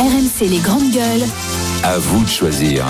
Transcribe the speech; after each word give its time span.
RMC 0.00 0.48
les 0.48 0.60
grandes 0.60 0.92
gueules. 0.92 1.28
À 1.82 1.98
vous 1.98 2.24
de 2.24 2.28
choisir. 2.30 2.86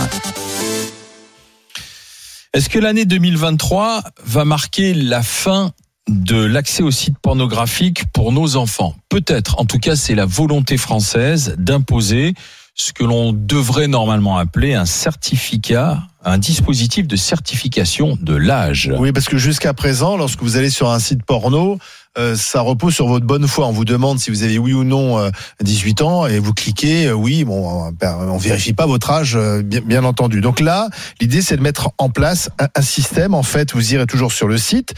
Est-ce 2.54 2.68
que 2.68 2.78
l'année 2.78 3.04
2023 3.04 4.04
va 4.24 4.44
marquer 4.44 4.94
la 4.94 5.20
fin 5.24 5.72
de 6.08 6.36
l'accès 6.36 6.84
aux 6.84 6.92
sites 6.92 7.18
pornographiques 7.18 8.04
pour 8.12 8.30
nos 8.30 8.54
enfants? 8.54 8.94
Peut-être. 9.08 9.58
En 9.58 9.64
tout 9.64 9.80
cas, 9.80 9.96
c'est 9.96 10.14
la 10.14 10.24
volonté 10.24 10.76
française 10.76 11.56
d'imposer 11.58 12.34
ce 12.76 12.92
que 12.92 13.02
l'on 13.02 13.32
devrait 13.32 13.88
normalement 13.88 14.38
appeler 14.38 14.74
un 14.74 14.86
certificat, 14.86 16.04
un 16.24 16.38
dispositif 16.38 17.08
de 17.08 17.16
certification 17.16 18.16
de 18.22 18.36
l'âge. 18.36 18.92
Oui, 18.98 19.10
parce 19.10 19.26
que 19.26 19.36
jusqu'à 19.36 19.74
présent, 19.74 20.16
lorsque 20.16 20.42
vous 20.42 20.56
allez 20.56 20.70
sur 20.70 20.88
un 20.90 21.00
site 21.00 21.24
porno, 21.24 21.80
euh, 22.18 22.34
ça 22.34 22.60
repose 22.60 22.92
sur 22.92 23.06
votre 23.06 23.24
bonne 23.24 23.46
foi. 23.46 23.68
On 23.68 23.72
vous 23.72 23.84
demande 23.84 24.18
si 24.18 24.30
vous 24.30 24.42
avez 24.42 24.58
oui 24.58 24.72
ou 24.72 24.82
non 24.82 25.18
euh, 25.20 25.30
18 25.62 26.02
ans 26.02 26.26
et 26.26 26.40
vous 26.40 26.52
cliquez 26.52 27.06
euh, 27.06 27.12
oui. 27.12 27.44
Bon, 27.44 27.86
on, 27.86 27.92
ben, 27.92 28.16
on 28.20 28.36
vérifie 28.36 28.72
pas 28.72 28.86
votre 28.86 29.10
âge, 29.12 29.36
euh, 29.36 29.62
bien, 29.62 30.02
entendu. 30.02 30.40
Donc 30.40 30.58
là, 30.58 30.88
l'idée 31.20 31.40
c'est 31.40 31.56
de 31.56 31.62
mettre 31.62 31.90
en 31.98 32.10
place 32.10 32.50
un, 32.58 32.82
système. 32.82 33.34
En 33.34 33.44
fait, 33.44 33.74
vous 33.74 33.94
irez 33.94 34.06
toujours 34.06 34.32
sur 34.32 34.48
le 34.48 34.58
site 34.58 34.94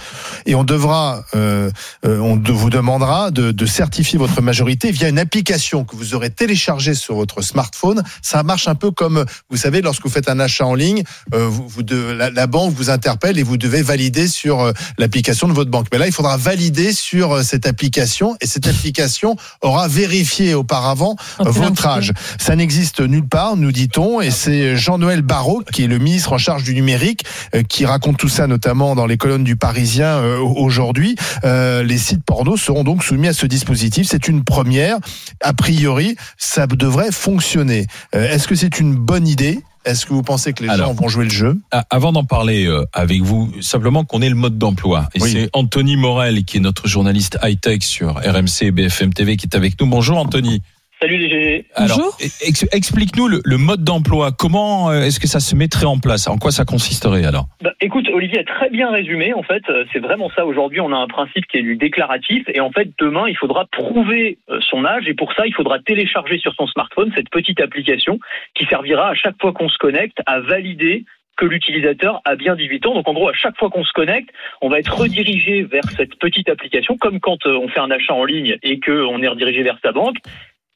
et 0.47 0.55
on 0.55 0.65
devra, 0.65 1.25
euh, 1.35 1.71
on 2.05 2.37
vous 2.37 2.71
demandera 2.71 3.31
de, 3.31 3.51
de, 3.51 3.67
certifier 3.67 4.19
votre 4.19 4.41
majorité 4.41 4.91
via 4.91 5.09
une 5.09 5.19
application 5.19 5.85
que 5.85 5.97
vous 5.97 6.15
aurez 6.15 6.31
téléchargée 6.31 6.95
sur 6.95 7.17
votre 7.17 7.43
smartphone. 7.43 8.03
Ça 8.23 8.43
marche 8.43 8.69
un 8.69 8.75
peu 8.75 8.91
comme, 8.91 9.25
vous 9.51 9.57
savez, 9.57 9.83
lorsque 9.83 10.05
vous 10.05 10.11
faites 10.11 10.31
un 10.31 10.41
achat 10.41 10.65
en 10.65 10.75
ligne, 10.75 11.03
vous, 11.33 11.69
vous 11.69 11.83
de, 11.83 11.97
la, 11.97 12.31
la, 12.31 12.47
banque 12.47 12.73
vous 12.75 12.89
interpelle 12.89 13.39
et 13.39 13.43
vous 13.43 13.57
devez 13.57 13.83
valider 13.83 14.29
sur 14.29 14.73
l'application 14.97 15.49
de 15.49 15.53
votre 15.53 15.71
banque. 15.71 15.89
Mais 15.93 15.99
là, 15.99 16.07
il 16.07 16.13
faudra 16.13 16.37
valider 16.37 16.93
sur 17.03 17.33
euh, 17.33 17.43
cette 17.43 17.67
application 17.67 18.37
et 18.41 18.47
cette 18.47 18.67
application 18.67 19.37
aura 19.61 19.89
vérifié 19.89 20.55
auparavant 20.55 21.17
votre 21.39 21.87
âge. 21.87 22.13
Ça 22.39 22.55
n'existe 22.57 23.01
nulle 23.01 23.27
part, 23.27 23.57
nous 23.57 23.73
dit-on, 23.73 24.21
et 24.21 24.31
c'est 24.31 24.77
Jean-Noël 24.77 25.23
Barrot, 25.23 25.63
qui 25.73 25.85
est 25.85 25.89
le 25.89 25.99
ministre 25.99 26.33
en 26.33 26.39
charge 26.39 26.63
du 26.63 26.75
numérique, 26.75 27.25
euh, 27.55 27.63
qui 27.63 27.85
raconte 27.85 28.19
tout 28.19 28.29
ça 28.29 28.47
notamment 28.47 28.95
dans 28.95 29.07
les 29.07 29.17
colonnes 29.17 29.45
du 29.45 29.57
Parisien 29.57 30.19
euh, 30.19 30.39
aujourd'hui. 30.39 31.17
les 31.43 31.99
sites 31.99 32.25
porno 32.25 32.57
seront 32.57 32.85
donc 32.85 33.03
soumis 33.03 33.29
à 33.29 33.33
ce 33.33 33.47
dispositif. 33.47 34.07
C'est 34.09 34.29
une 34.29 34.45
première. 34.45 34.99
A 35.41 35.53
priori, 35.53 36.17
ça 36.39 36.67
devrait 36.67 37.11
fonctionner. 37.11 37.87
Est-ce 38.13 38.47
que 38.47 38.55
c'est 38.55 38.79
une 38.79 38.95
bonne 38.95 39.27
idée? 39.27 39.61
Est-ce 39.85 40.07
que 40.07 40.13
vous 40.13 40.23
pensez 40.23 40.53
que 40.53 40.63
les 40.63 40.69
Alors, 40.69 40.89
gens 40.89 40.95
vont 40.95 41.09
jouer 41.09 41.25
le 41.25 41.31
jeu? 41.31 41.61
Avant 41.91 42.13
d'en 42.13 42.25
parler 42.25 42.67
euh, 42.67 42.85
avec 42.93 43.23
vous, 43.23 43.53
simplement 43.61 44.05
qu'on 44.05 44.23
ait 44.23 44.29
le 44.29 44.35
mode 44.35 44.59
d'emploi. 44.59 45.09
Et 45.15 45.23
oui. 45.23 45.33
c'est 45.33 45.51
Anthony 45.53 45.97
Morel, 45.97 46.45
qui 46.45 46.59
est 46.59 46.61
notre 46.61 46.87
journaliste 46.87 47.39
high-tech 47.43 47.83
sur 47.83 48.15
RMC 48.15 48.63
et 48.63 48.71
BFM 48.71 49.13
TV, 49.13 49.37
qui 49.37 49.47
est 49.47 49.57
avec 49.57 49.81
nous. 49.81 49.87
Bonjour 49.87 50.19
Anthony. 50.19 50.63
Salut 51.03 51.17
les 51.17 51.29
GG. 51.29 51.65
Alors, 51.75 52.17
ex 52.47 52.65
explique-nous 52.71 53.27
le, 53.27 53.41
le, 53.45 53.59
mode 53.59 53.83
d'emploi. 53.83 54.31
Comment 54.31 54.89
euh, 54.89 55.01
est-ce 55.01 55.19
que 55.19 55.27
ça 55.27 55.41
se 55.41 55.57
mettrait 55.57 55.87
en 55.87 55.99
place? 55.99 56.29
En 56.29 56.39
quoi 56.39 56.53
ça 56.53 56.65
consisterait 56.65 57.25
alors? 57.25 57.47
Bah, 57.61 57.73
Écoute, 57.81 58.09
Olivier 58.15 58.39
a 58.39 58.45
très 58.45 58.71
bien 58.71 58.89
résumé. 58.89 59.35
En 59.35 59.43
fait, 59.43 59.65
c'est 59.93 59.99
vraiment 59.99 60.31
ça. 60.37 60.47
Aujourd'hui, 60.47 60.79
on 60.79 60.93
a 60.93 60.97
un 60.97 61.09
principe 61.09 61.45
qui 61.49 61.59
est 61.59 61.63
du 61.63 61.75
déclaratif. 61.75 62.45
Et 62.55 62.61
en 62.61 62.71
fait, 62.71 62.89
demain, 63.01 63.25
il 63.29 63.37
faudra 63.37 63.67
prouver 63.73 64.39
euh, 64.49 64.61
son 64.71 64.85
âge. 64.85 65.09
Et 65.09 65.15
pour 65.15 65.33
ça, 65.33 65.45
il 65.45 65.53
faudra 65.53 65.81
télécharger 65.81 66.39
sur 66.39 66.55
son 66.55 66.69
smartphone 66.69 67.11
cette 67.17 67.31
petite 67.31 67.61
application 67.61 68.21
qui 68.55 68.65
servira 68.67 69.09
à 69.09 69.15
chaque 69.15 69.41
fois 69.41 69.53
qu'on 69.53 69.69
se 69.69 69.79
connecte 69.79 70.19
à 70.27 70.39
valider 70.39 71.05
que 71.37 71.47
l'utilisateur 71.47 72.21
a 72.25 72.37
bien 72.37 72.55
18 72.55 72.87
ans. 72.87 72.95
Donc 72.95 73.09
en 73.09 73.15
gros, 73.15 73.29
à 73.29 73.33
chaque 73.33 73.57
fois 73.59 73.71
qu'on 73.71 73.85
se 73.85 73.93
connecte, 73.93 74.31
on 74.61 74.69
va 74.69 74.79
être 74.79 74.97
redirigé 74.97 75.63
vers 75.63 75.83
cette 75.97 76.15
petite 76.17 76.49
application, 76.49 76.97
comme 76.97 77.19
quand 77.19 77.45
euh, 77.47 77.59
on 77.59 77.67
fait 77.69 77.81
un 77.81 77.91
achat 77.91 78.15
en 78.15 78.25
ligne 78.25 78.57
et 78.63 78.79
qu'on 78.79 79.21
est 79.21 79.29
redirigé 79.29 79.65
vers 79.65 79.79
sa 79.83 79.91
banque 79.91 80.19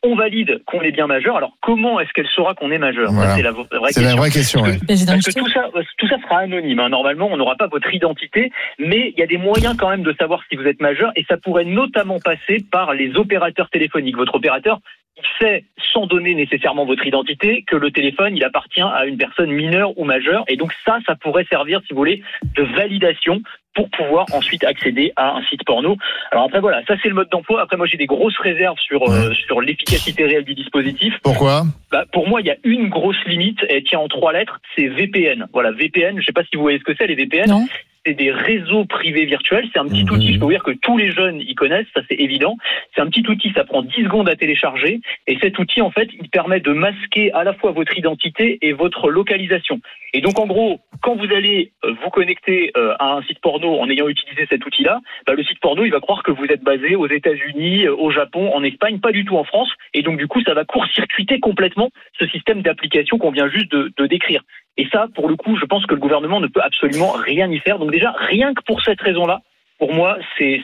on 0.07 0.15
valide 0.15 0.63
qu'on 0.67 0.81
est 0.83 0.93
bien 0.93 1.07
majeur. 1.07 1.37
Alors 1.37 1.57
comment 1.61 2.01
est-ce 2.01 2.13
qu'elle 2.13 2.29
saura 2.29 2.55
qu'on 2.55 2.71
est 2.71 2.79
majeur 2.79 3.13
voilà. 3.13 3.35
C'est 3.35 3.43
la 3.43 3.53
vraie 3.53 3.67
question. 3.69 4.03
La 4.03 4.17
vraie 4.17 4.31
question 4.31 4.61
parce 4.63 4.77
que, 4.77 4.81
ouais. 4.81 5.07
parce 5.07 5.27
que 5.27 5.39
tout, 5.39 5.49
ça, 5.49 5.69
tout 5.99 6.09
ça 6.09 6.17
sera 6.23 6.39
anonyme. 6.39 6.81
Hein. 6.81 6.89
Normalement, 6.89 7.29
on 7.31 7.37
n'aura 7.37 7.57
pas 7.57 7.67
votre 7.67 7.93
identité, 7.93 8.51
mais 8.79 9.13
il 9.15 9.19
y 9.19 9.23
a 9.23 9.27
des 9.27 9.39
moyens 9.39 9.77
quand 9.77 9.91
même 9.91 10.03
de 10.03 10.15
savoir 10.19 10.43
si 10.49 10.57
vous 10.57 10.65
êtes 10.65 10.81
majeur, 10.81 11.13
et 11.17 11.25
ça 11.29 11.37
pourrait 11.37 11.65
notamment 11.65 12.21
passer 12.21 12.65
par 12.71 12.95
les 12.95 13.17
opérateurs 13.17 13.71
téléphoniques. 13.71 14.17
Votre 14.17 14.35
opérateur 14.35 14.81
sait, 15.41 15.65
sans 15.93 16.07
donner 16.07 16.35
nécessairement 16.35 16.85
votre 16.85 17.07
identité, 17.07 17.65
que 17.67 17.77
le 17.77 17.91
téléphone, 17.91 18.37
il 18.37 18.45
appartient 18.45 18.83
à 18.83 19.07
une 19.07 19.17
personne 19.17 19.51
mineure 19.51 19.99
ou 19.99 20.05
majeure. 20.05 20.45
Et 20.49 20.57
donc 20.57 20.73
ça, 20.85 20.99
ça 21.07 21.15
pourrait 21.17 21.47
servir, 21.51 21.81
si 21.87 21.93
vous 21.93 21.99
voulez, 21.99 22.23
de 22.55 22.63
validation 22.63 23.41
pour 23.75 23.91
pouvoir 23.91 24.27
ensuite 24.33 24.65
accéder 24.65 25.13
à 25.17 25.37
un 25.37 25.43
site 25.45 25.63
porno. 25.65 25.97
Alors 26.33 26.47
après 26.47 26.61
voilà, 26.61 26.83
ça 26.87 26.95
c'est 27.03 27.09
le 27.09 27.15
mode 27.15 27.29
d'emploi. 27.29 27.61
Après 27.61 27.77
moi 27.77 27.87
j'ai 27.87 27.99
des 27.99 28.07
grosses 28.07 28.39
réserves 28.39 28.79
sur 28.79 29.03
euh, 29.03 29.35
sur 29.35 29.61
l'efficacité 29.61 30.25
réelle 30.25 30.45
du 30.45 30.55
dispositif. 30.55 31.13
Pourquoi? 31.23 31.65
Bah, 31.93 32.05
Pour 32.11 32.27
moi 32.27 32.41
il 32.41 32.47
y 32.47 32.51
a 32.51 32.57
une 32.65 32.89
grosse 32.89 33.23
limite, 33.27 33.59
elle 33.69 33.85
tient 33.85 33.99
en 33.99 34.09
trois 34.09 34.33
lettres, 34.33 34.59
c'est 34.75 34.89
VPN. 34.89 35.47
Voilà 35.53 35.73
VPN. 35.73 36.19
Je 36.19 36.25
sais 36.25 36.33
pas 36.33 36.43
si 36.45 36.57
vous 36.57 36.63
voyez 36.63 36.79
ce 36.79 36.85
que 36.85 36.95
c'est 36.97 37.07
les 37.07 37.15
VPN. 37.15 37.51
Non 37.51 37.67
c'est 38.07 38.15
des 38.15 38.31
réseaux 38.31 38.85
privés 38.85 39.25
virtuels. 39.25 39.69
C'est 39.73 39.79
un 39.79 39.87
petit 39.87 40.05
mmh. 40.05 40.11
outil, 40.11 40.35
je 40.35 40.39
peux 40.39 40.45
vous 40.45 40.53
dire 40.53 40.63
que 40.63 40.71
tous 40.71 40.97
les 40.97 41.11
jeunes 41.11 41.41
y 41.41 41.55
connaissent, 41.55 41.87
ça 41.95 42.03
c'est 42.09 42.15
évident. 42.15 42.57
C'est 42.95 43.01
un 43.01 43.09
petit 43.09 43.27
outil, 43.29 43.53
ça 43.55 43.65
prend 43.65 43.83
10 43.83 44.05
secondes 44.05 44.29
à 44.29 44.37
télécharger. 44.37 45.01
Et 45.27 45.37
cet 45.41 45.59
outil, 45.59 45.83
en 45.83 45.91
fait, 45.91 46.09
il 46.19 46.29
permet 46.31 46.61
de 46.61 46.73
masquer 46.73 47.33
à 47.33 47.43
la 47.45 47.53
fois 47.55 47.73
votre 47.73 47.97
identité 47.99 48.59
et 48.63 48.73
votre 48.73 49.11
localisation. 49.11 49.81
Et 50.15 50.21
donc, 50.21 50.39
en 50.39 50.47
gros, 50.47 50.81
quand 51.03 51.17
vous 51.17 51.33
allez 51.35 51.73
vous 51.83 52.11
connecter 52.11 52.73
à 52.75 53.17
un 53.17 53.23
site 53.23 53.41
porno 53.41 53.79
en 53.79 53.91
ayant 53.91 54.09
utilisé 54.09 54.47
cet 54.49 54.65
outil-là, 54.65 55.01
bah, 55.27 55.35
le 55.35 55.45
site 55.45 55.61
porno, 55.61 55.85
il 55.85 55.91
va 55.91 56.01
croire 56.01 56.23
que 56.23 56.31
vous 56.31 56.47
êtes 56.47 56.63
basé 56.63 56.95
aux 56.95 57.09
États-Unis, 57.09 57.89
au 57.89 58.11
Japon, 58.11 58.53
en 58.55 58.63
Espagne, 58.63 59.01
pas 59.01 59.13
du 59.13 59.25
tout 59.25 59.37
en 59.37 59.45
France. 59.45 59.71
Et 59.95 60.03
donc, 60.03 60.19
du 60.19 60.27
coup, 60.27 60.41
ça 60.43 60.55
va 60.55 60.65
court-circuiter 60.65 61.41
complètement 61.41 61.91
ce 62.19 62.27
système 62.29 62.63
d'application 62.63 63.19
qu'on 63.19 63.31
vient 63.31 63.49
juste 63.49 63.71
de, 63.73 63.93
de 63.97 64.07
décrire. 64.07 64.43
Et 64.79 64.87
ça, 64.93 65.07
pour 65.15 65.29
le 65.29 65.37
coup, 65.37 65.57
je 65.59 65.65
pense 65.65 65.87
que 65.87 65.95
le 65.95 66.01
gouvernement 66.01 66.41
ne 66.41 66.49
peut 66.49 66.61
absolument 66.63 67.13
rien 67.13 67.51
y 67.51 67.59
faire. 67.61 67.79
Donc 67.79 67.93
déjà, 67.93 68.13
rien 68.29 68.53
que 68.55 68.63
pour 68.67 68.83
cette 68.83 69.01
raison-là, 69.01 69.41
pour 69.79 69.93
moi, 69.93 70.17
c'est 70.39 70.63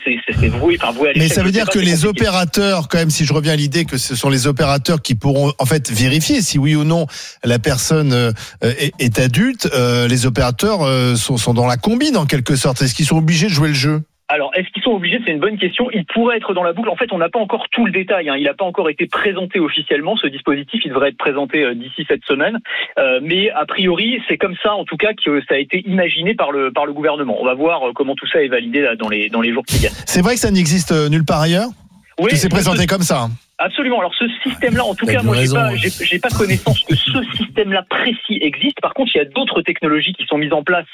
voué, 0.49 0.79
enfin, 0.81 0.93
voué 0.93 1.11
à 1.11 1.13
Mais 1.17 1.29
ça 1.29 1.43
veut 1.43 1.51
dire 1.51 1.69
que 1.69 1.79
les 1.79 2.07
opérateurs, 2.07 2.89
quand 2.89 2.99
même, 2.99 3.11
si 3.11 3.27
je 3.27 3.33
reviens 3.35 3.53
à 3.53 3.57
l'idée 3.57 3.85
que 3.85 3.99
ce 3.99 4.17
sont 4.17 4.31
les 4.31 4.47
opérateurs 4.47 5.03
qui 5.03 5.15
pourront 5.15 5.53
en 5.59 5.67
fait 5.67 5.91
vérifier 5.91 6.41
si 6.41 6.59
oui 6.59 6.75
ou 6.75 6.85
non 6.85 7.07
la 7.45 7.59
personne 7.59 8.13
euh, 8.15 8.33
est, 8.63 8.93
est, 8.99 9.19
adulte, 9.19 9.69
euh, 9.75 10.09
les 10.09 10.25
opérateurs 10.25 10.83
euh, 10.83 11.15
sont, 11.15 11.37
sont 11.37 11.53
dans 11.53 11.67
la 11.67 11.77
combine 11.77 12.17
en 12.17 12.25
quelque 12.25 12.57
sorte. 12.57 12.81
Est-ce 12.81 12.95
qu'ils 12.95 13.07
sont 13.07 13.19
obligés 13.19 13.49
de 13.49 13.53
jouer 13.53 13.69
le 13.69 13.75
jeu? 13.75 14.03
Alors, 14.29 14.51
est-ce 14.55 14.69
qu'ils 14.71 14.83
sont 14.83 14.93
obligés 14.93 15.21
C'est 15.27 15.33
une 15.33 15.41
bonne 15.41 15.59
question. 15.59 15.91
Il 15.93 16.07
pourrait 16.07 16.39
être 16.39 16.55
dans 16.55 16.63
la 16.63 16.73
boucle. 16.73 16.89
En 16.89 16.97
fait, 16.97 17.13
on 17.13 17.19
n'a 17.19 17.29
pas 17.29 17.39
encore 17.39 17.69
tout 17.71 17.85
le 17.85 17.93
détail. 17.93 18.31
Hein. 18.31 18.37
Il 18.39 18.45
n'a 18.45 18.55
pas 18.55 18.65
encore 18.65 18.89
été 18.89 19.07
présenté 19.07 19.61
officiellement. 19.61 20.17
Ce 20.17 20.27
dispositif, 20.27 20.81
il 20.85 20.89
devrait 20.89 21.11
être 21.11 21.19
présenté 21.19 21.65
euh, 21.65 21.75
d'ici 21.75 22.07
cette 22.09 22.25
semaine. 22.25 22.59
Euh, 22.99 23.21
mais 23.23 23.51
a 23.51 23.67
priori, 23.67 24.23
c'est 24.29 24.39
comme 24.39 24.57
ça, 24.63 24.75
en 24.75 24.85
tout 24.85 24.97
cas, 24.97 25.13
que 25.13 25.41
ça 25.43 25.55
a 25.55 25.59
été 25.59 25.87
imaginé 25.87 26.35
par 26.35 26.51
le 26.51 26.73
par 26.73 26.87
le 26.87 26.95
gouvernement. 26.95 27.37
On 27.41 27.45
va 27.45 27.55
voir 27.55 27.87
euh, 27.87 27.93
comment 27.95 28.15
tout 28.15 28.27
ça 28.27 28.43
est 28.43 28.49
validé 28.49 28.81
là, 28.81 28.97
dans 28.97 29.11
les 29.11 29.29
dans 29.29 29.43
les 29.43 29.53
jours 29.53 29.65
qui 29.67 29.79
viennent. 29.79 29.93
C'est 30.07 30.23
vrai 30.23 30.35
que 30.35 30.41
ça 30.41 30.51
n'existe 30.51 30.93
nulle 31.11 31.27
part 31.27 31.43
ailleurs? 31.43 31.69
Oui, 32.19 32.31
c'est 32.35 32.49
présenté 32.49 32.87
comme 32.87 33.03
ça. 33.03 33.29
Absolument. 33.59 33.99
Alors 33.99 34.15
ce 34.15 34.25
système-là, 34.45 34.85
en 34.85 34.95
tout 34.95 35.07
cas, 35.07 35.23
moi, 35.23 35.37
j'ai 35.37 35.49
pas, 35.49 35.75
j'ai 35.77 36.19
pas 36.19 36.31
connaissance 36.31 36.83
que 36.85 36.95
ce 36.95 37.23
système-là 37.37 37.85
précis 37.89 38.39
existe. 38.41 38.81
Par 38.81 38.95
contre, 38.95 39.11
il 39.15 39.19
y 39.19 39.21
a 39.21 39.25
d'autres 39.25 39.61
technologies 39.63 40.15
qui 40.15 40.25
sont 40.27 40.39
mises 40.39 40.53
en 40.53 40.63
place 40.63 40.87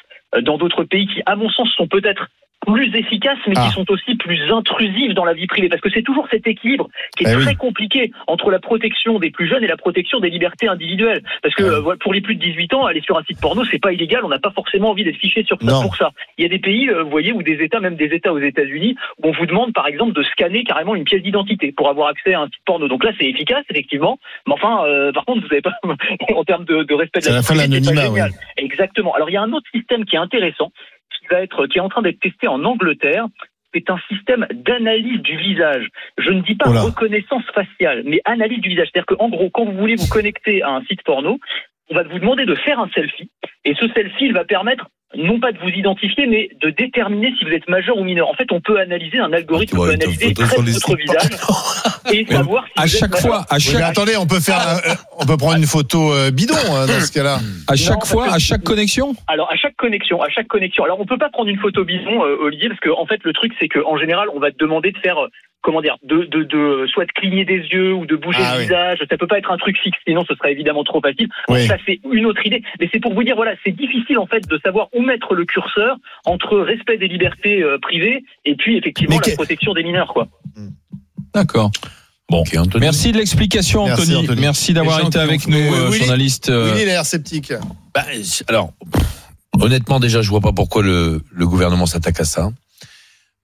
dans 0.43 0.59
d'autres 0.59 0.85
pays 0.85 1.07
qui, 1.07 1.23
à 1.27 1.37
mon 1.37 1.49
sens, 1.51 1.69
sont 1.77 1.87
peut-être 1.87 2.29
plus 2.67 2.95
efficaces, 2.95 3.39
mais 3.47 3.55
ah. 3.57 3.67
qui 3.67 3.73
sont 3.73 3.91
aussi 3.91 4.15
plus 4.17 4.41
intrusives 4.53 5.15
dans 5.15 5.25
la 5.25 5.33
vie 5.33 5.47
privée. 5.47 5.69
Parce 5.69 5.81
que 5.81 5.91
c'est 5.91 6.03
toujours 6.03 6.27
cet 6.31 6.47
équilibre 6.47 6.89
qui 7.17 7.25
est 7.25 7.31
eh 7.31 7.35
très 7.35 7.51
oui. 7.51 7.57
compliqué 7.57 8.13
entre 8.27 8.51
la 8.51 8.59
protection 8.59 9.19
des 9.19 9.31
plus 9.31 9.49
jeunes 9.49 9.65
et 9.65 9.67
la 9.67 9.77
protection 9.77 10.21
des 10.21 10.31
libertés 10.31 10.69
individuelles. 10.69 11.23
Parce 11.43 11.55
que 11.55 11.63
euh, 11.63 11.97
pour 12.01 12.13
les 12.13 12.21
plus 12.21 12.35
de 12.35 12.41
18 12.41 12.75
ans, 12.75 12.87
aller 12.87 13.01
sur 13.01 13.17
un 13.19 13.23
site 13.23 13.41
porno, 13.41 13.65
c'est 13.65 13.81
pas 13.81 13.93
illégal. 13.93 14.25
On 14.25 14.29
n'a 14.29 14.39
pas 14.39 14.51
forcément 14.51 14.91
envie 14.91 15.05
d'être 15.05 15.17
fiché 15.17 15.45
sur 15.45 15.61
ça 15.61 15.81
pour 15.83 15.97
ça. 15.97 16.11
Il 16.37 16.43
y 16.43 16.47
a 16.47 16.49
des 16.49 16.59
pays, 16.59 16.89
euh, 16.89 17.03
vous 17.03 17.11
voyez, 17.11 17.33
ou 17.33 17.43
des 17.43 17.63
États, 17.63 17.81
même 17.81 17.97
des 17.97 18.07
États 18.07 18.33
aux 18.33 18.39
États-Unis, 18.39 18.97
où 19.23 19.29
on 19.29 19.33
vous 19.33 19.47
demande, 19.47 19.73
par 19.73 19.87
exemple, 19.87 20.13
de 20.13 20.23
scanner 20.25 20.65
carrément 20.65 20.95
une 20.95 21.05
pièce 21.05 21.23
d'identité 21.23 21.73
pour 21.73 21.89
avoir 21.89 22.09
accès 22.09 22.35
à 22.35 22.41
un 22.41 22.47
site 22.47 22.63
porno. 22.65 22.89
Donc 22.89 23.05
là, 23.05 23.13
c'est 23.19 23.27
efficace, 23.27 23.65
effectivement. 23.71 24.19
Mais 24.47 24.55
enfin, 24.55 24.85
euh, 24.85 25.13
par 25.13 25.25
contre, 25.25 25.43
vous 25.43 25.49
n'avez 25.49 25.63
pas, 25.63 25.75
en 26.35 26.45
termes 26.45 26.65
de, 26.65 26.83
de 26.83 26.95
respect 26.95 27.21
de 27.21 27.29
la, 27.29 27.37
la 27.37 27.43
fin 27.43 27.55
de 27.55 27.61
l'anonymat. 27.61 28.11
Ouais. 28.11 28.31
Exactement. 28.57 29.15
Alors 29.15 29.31
il 29.31 29.35
y 29.35 29.37
a 29.37 29.43
un 29.43 29.53
autre 29.53 29.69
système 29.73 30.05
qui 30.05 30.17
est 30.17 30.19
intéressant 30.19 30.73
va 31.31 31.43
être, 31.43 31.67
qui 31.67 31.79
est 31.79 31.83
en 31.83 31.89
train 31.89 32.03
d'être 32.03 32.21
testé 32.21 32.49
en 32.49 32.65
Angleterre. 32.65 33.27
C'est 33.75 33.91
un 33.91 33.99
système 34.09 34.47
d'analyse 34.51 35.21
du 35.21 35.37
visage. 35.37 35.89
Je 36.17 36.31
ne 36.31 36.41
dis 36.41 36.55
pas 36.55 36.71
Oula. 36.71 36.81
reconnaissance 36.81 37.45
faciale, 37.55 38.03
mais 38.07 38.21
analyse 38.25 38.61
du 38.61 38.71
visage. 38.71 38.89
C'est-à-dire 38.93 39.17
qu'en 39.17 39.29
gros, 39.29 39.51
quand 39.51 39.65
vous 39.65 39.77
voulez 39.77 39.97
vous 39.97 40.09
connecter 40.09 40.63
à 40.63 40.71
un 40.71 40.83
site 40.85 41.03
porno, 41.03 41.39
on 41.91 41.95
va 41.95 42.03
vous 42.03 42.19
demander 42.19 42.47
de 42.47 42.55
faire 42.55 42.81
un 42.81 42.89
selfie. 42.91 43.31
Et 43.65 43.75
ce 43.75 43.89
selfie, 43.89 44.27
il 44.27 44.33
va 44.33 44.45
permettre 44.45 44.89
non 45.17 45.41
pas 45.41 45.53
de 45.53 45.59
vous 45.59 45.69
identifier, 45.69 46.27
mais 46.27 46.51
de 46.61 46.69
déterminer 46.71 47.33
si 47.39 47.45
vous 47.45 47.53
êtes 47.53 47.67
majeur 47.69 47.97
ou 47.97 48.05
mineur. 48.05 48.29
En 48.29 48.35
fait, 48.35 48.53
on 48.53 48.61
peut 48.61 48.79
analyser 48.79 49.19
un 49.19 49.33
algorithme, 49.33 49.79
ouais, 49.79 49.97
peut 49.97 50.05
analyser 50.05 50.35
très 50.35 50.45
votre 50.57 50.97
visage 50.97 51.31
et 52.13 52.27
savoir 52.27 52.65
si 52.67 52.73
à 52.77 52.83
vous 52.83 52.89
chaque 52.89 53.15
êtes 53.15 53.21
fois, 53.23 53.47
à 53.49 53.59
chaque... 53.59 53.77
Oui, 53.77 53.83
attendez, 53.83 54.17
on 54.19 54.27
peut 54.27 54.41
faire, 54.41 54.61
euh, 54.69 54.95
on 55.19 55.25
peut 55.25 55.39
prendre 55.39 55.57
une 55.57 55.67
photo 55.67 56.13
euh, 56.13 56.31
bidon 56.31 56.55
euh, 56.55 56.87
dans 56.87 57.01
ce 57.01 57.11
cas-là. 57.13 57.39
À 57.69 57.75
chaque 57.75 58.01
non, 58.01 58.05
fois, 58.05 58.33
à 58.33 58.39
chaque 58.39 58.63
connexion. 58.63 59.15
Alors 59.29 59.51
à 59.51 59.57
chaque 59.57 59.77
connexion, 59.77 60.21
à 60.21 60.29
chaque 60.29 60.49
connexion. 60.49 60.85
Alors 60.85 61.01
on 61.01 61.07
peut 61.07 61.19
pas 61.19 61.31
prendre 61.31 61.49
une 61.49 61.59
photo 61.59 61.85
bidon, 61.85 62.25
euh, 62.25 62.37
Olivier, 62.43 62.69
parce 62.69 62.81
que 62.81 62.91
en 62.91 63.07
fait 63.07 63.21
le 63.25 63.33
truc 63.33 63.55
c'est 63.59 63.69
que 63.69 63.79
en 63.87 63.97
général 63.97 64.29
on 64.35 64.41
va 64.41 64.51
te 64.51 64.59
demander 64.59 64.93
de 64.93 64.99
faire 64.99 65.17
comment 65.63 65.81
dire, 65.83 65.97
de, 66.03 66.25
de, 66.25 66.45
de, 66.45 66.87
soit 66.93 67.05
de 67.05 67.13
cligner 67.13 67.45
des 67.45 67.59
yeux 67.59 67.93
ou 67.93 68.07
de 68.07 68.17
bouger 68.17 68.39
Ah 68.43 68.53
le 68.55 68.59
oui. 68.59 68.65
visage. 68.65 68.99
Ça 69.11 69.17
peut 69.17 69.27
pas 69.27 69.39
être 69.39 69.51
un 69.51 69.57
truc 69.59 69.77
fixe, 69.83 69.99
sinon 70.07 70.25
ce 70.29 70.35
serait 70.35 70.53
évidemment 70.53 70.85
trop 70.85 71.01
facile. 71.01 71.29
Oui. 71.49 71.67
Ça 71.67 71.77
c'est 71.85 72.01
une 72.11 72.27
autre 72.27 72.45
idée, 72.47 72.63
mais 72.81 72.89
c'est 72.93 73.01
pour 73.01 73.15
vous 73.15 73.25
dire 73.25 73.37
voilà, 73.37 73.53
c'est 73.65 73.73
difficile 73.77 74.19
en 74.19 74.27
fait 74.27 74.47
de 74.49 74.59
savoir 74.65 74.89
où 74.95 75.03
mettre 75.03 75.35
le 75.35 75.45
curseur 75.45 75.97
entre 76.25 76.59
respect 76.59 76.97
des 76.99 77.09
libertés 77.09 77.63
euh, 77.63 77.79
privées 77.81 78.25
et 78.45 78.55
puis 78.55 78.77
effectivement 78.79 79.17
Mais 79.17 79.27
la 79.27 79.33
que- 79.33 79.37
protection 79.37 79.75
des 79.75 79.83
mineurs 79.83 80.13
quoi. 80.15 80.29
D'accord. 81.35 81.71
Bon. 82.31 82.43
Merci 82.79 83.13
de 83.13 83.17
l'explication, 83.19 83.87
Merci, 83.87 84.15
Anthony. 84.15 84.41
Merci 84.41 84.75
d'avoir 84.75 85.01
été 85.07 85.19
avec 85.19 85.49
nous, 85.49 85.57
euh, 85.57 85.89
Willy- 85.89 85.99
journaliste. 86.01 86.51
euh, 86.51 86.73
Willy, 86.73 86.83
il 86.83 86.89
a 86.91 86.93
l'air 86.93 87.07
sceptique. 87.07 87.55
Bah, 87.95 88.03
alors, 88.49 88.73
honnêtement, 89.59 89.99
déjà, 89.99 90.21
je 90.21 90.29
vois 90.29 90.41
pas 90.43 90.53
pourquoi 90.53 90.83
le, 90.83 91.23
le 91.33 91.47
gouvernement 91.47 91.87
s'attaque 91.87 92.21
à 92.21 92.25
ça. 92.25 92.51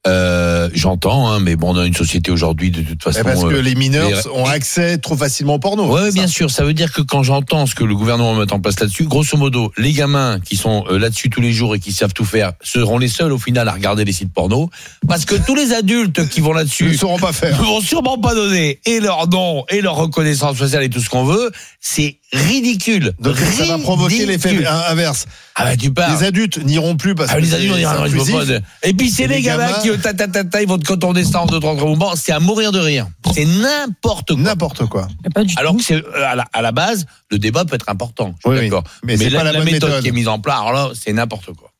Euh, 0.07 0.69
J'entends, 0.75 1.31
hein, 1.31 1.41
mais 1.41 1.57
bon, 1.57 1.75
on 1.75 1.79
a 1.79 1.87
une 1.87 1.95
société 1.95 2.31
aujourd'hui 2.31 2.71
de 2.71 2.83
toute 2.83 3.03
façon. 3.03 3.21
Eh, 3.21 3.25
Parce 3.25 3.43
que 3.43 3.55
euh, 3.55 3.63
les 3.63 3.75
mineurs 3.75 4.09
les- 4.11 4.29
ont 4.31 4.45
accès 4.45 4.99
trop 4.99 5.17
facilement 5.17 5.55
au 5.55 5.59
porno. 5.59 5.87
Ouais, 5.91 6.07
c'est 6.07 6.13
bien 6.15 6.27
sûr. 6.27 6.51
Ça 6.51 6.65
veut 6.65 6.75
dire 6.75 6.93
que 6.93 7.01
quand 7.01 7.23
j'entends 7.23 7.65
ce 7.67 7.75
que 7.75 7.85
le 7.85 7.95
gouvernement 7.95 8.35
met 8.35 8.53
en 8.53 8.61
place 8.61 8.79
là-dessus, 8.81 9.05
grosso 9.05 9.37
modo, 9.39 9.73
les 9.79 9.93
gamins 9.93 10.41
qui 10.41 10.57
sont 10.57 10.85
euh, 10.91 10.99
là-dessus 10.99 11.31
tous 11.31 11.41
les 11.41 11.53
jours 11.53 11.75
et 11.75 11.81
qui 11.81 11.93
savent 11.93 12.13
tout 12.13 12.25
faire 12.25 12.53
seront 12.63 12.99
les 12.99 13.09
seuls 13.09 13.33
au 13.33 13.39
final 13.39 13.69
à 13.69 13.73
regarder 13.73 14.05
les 14.05 14.13
sites 14.13 14.33
porno, 14.33 14.69
parce 15.09 15.25
que 15.25 15.37
tous 15.37 15.55
les 15.55 15.73
adultes 15.73 16.29
qui 16.29 16.41
vont 16.41 16.51
Ils 16.51 16.53
ne 16.55 16.59
là-dessus 16.59 16.97
sauront 16.97 17.19
pas 17.19 17.29
ne 17.29 17.33
faire. 17.33 17.63
vont 17.63 17.81
sûrement 17.81 18.19
pas 18.19 18.35
donner 18.35 18.81
et 18.85 19.01
leur 19.01 19.29
nom 19.29 19.65
et 19.71 19.81
leur 19.81 19.95
reconnaissance 19.97 20.57
sociale 20.59 20.83
et 20.83 20.91
tout 20.91 21.01
ce 21.01 21.09
qu'on 21.09 21.25
veut. 21.25 21.51
C'est 21.81 22.19
ridicule. 22.33 23.13
Donc 23.21 23.37
ça 23.37 23.65
va 23.65 23.79
provoquer 23.79 24.27
l'effet 24.27 24.51
Ridicule. 24.51 24.69
inverse. 24.89 25.27
Ah 25.57 25.65
bah 25.65 25.77
tu 25.77 25.93
parles. 25.93 26.13
Les 26.19 26.25
adultes 26.25 26.59
n'iront 26.65 26.97
plus 26.97 27.15
parce 27.15 27.31
Ah, 27.31 27.37
que 27.37 27.41
les 27.43 27.47
c'est- 27.49 27.55
adultes, 27.57 27.75
on 27.87 27.89
intrusif. 28.05 28.35
pas. 28.35 28.89
Et 28.89 28.93
puis 28.93 29.09
c'est 29.11 29.29
les, 29.29 29.37
les 29.37 29.43
gamins, 29.43 29.67
gamins- 29.69 29.83
qui 29.83 29.99
ta, 30.03 30.13
ta, 30.13 30.27
ta, 30.27 30.43
ta, 30.45 30.63
ils 30.63 30.69
vont 30.69 30.79
te 30.79 30.87
contourner 30.87 31.23
ça 31.25 31.43
en 31.43 31.47
deux 31.47 31.61
trois 31.61 31.75
mouvements. 31.75 32.17
C'est 32.17 32.33
à 32.33 32.41
mourir 32.41 32.73
de 32.73 32.81
rire. 32.81 33.07
C'est 33.33 33.45
n'importe 33.45 34.35
quoi. 34.35 34.43
N'importe 34.43 34.87
quoi. 34.87 35.09
Mais 35.23 35.31
Pas 35.31 35.45
du 35.45 35.55
Alors 35.57 35.73
tout. 35.73 35.79
que 35.79 35.85
c'est 35.85 35.95
euh, 36.05 36.27
à 36.27 36.35
la, 36.35 36.45
à 36.53 36.61
la 36.63 36.73
base, 36.73 37.07
le 37.31 37.39
débat 37.39 37.65
peut 37.65 37.77
être 37.77 37.89
important. 37.89 38.35
Je 38.39 38.41
suis 38.41 38.51
Oui, 38.51 38.65
oui. 38.65 38.69
d'accord. 38.71 38.85
Mais 39.05 39.17
Mais, 39.17 39.25
c'est 39.25 39.31
la, 39.31 39.39
pas 39.39 39.45
la 39.53 39.53
méthode, 39.65 39.73
méthode. 39.91 40.03
qui 40.03 40.09
est 40.09 40.13
mise 40.13 40.29
en 40.29 40.41
place, 40.41 40.57
alors 40.59 40.73
là, 40.73 40.89
c'est 40.95 41.13
n'importe 41.13 41.53
quoi. 41.53 41.71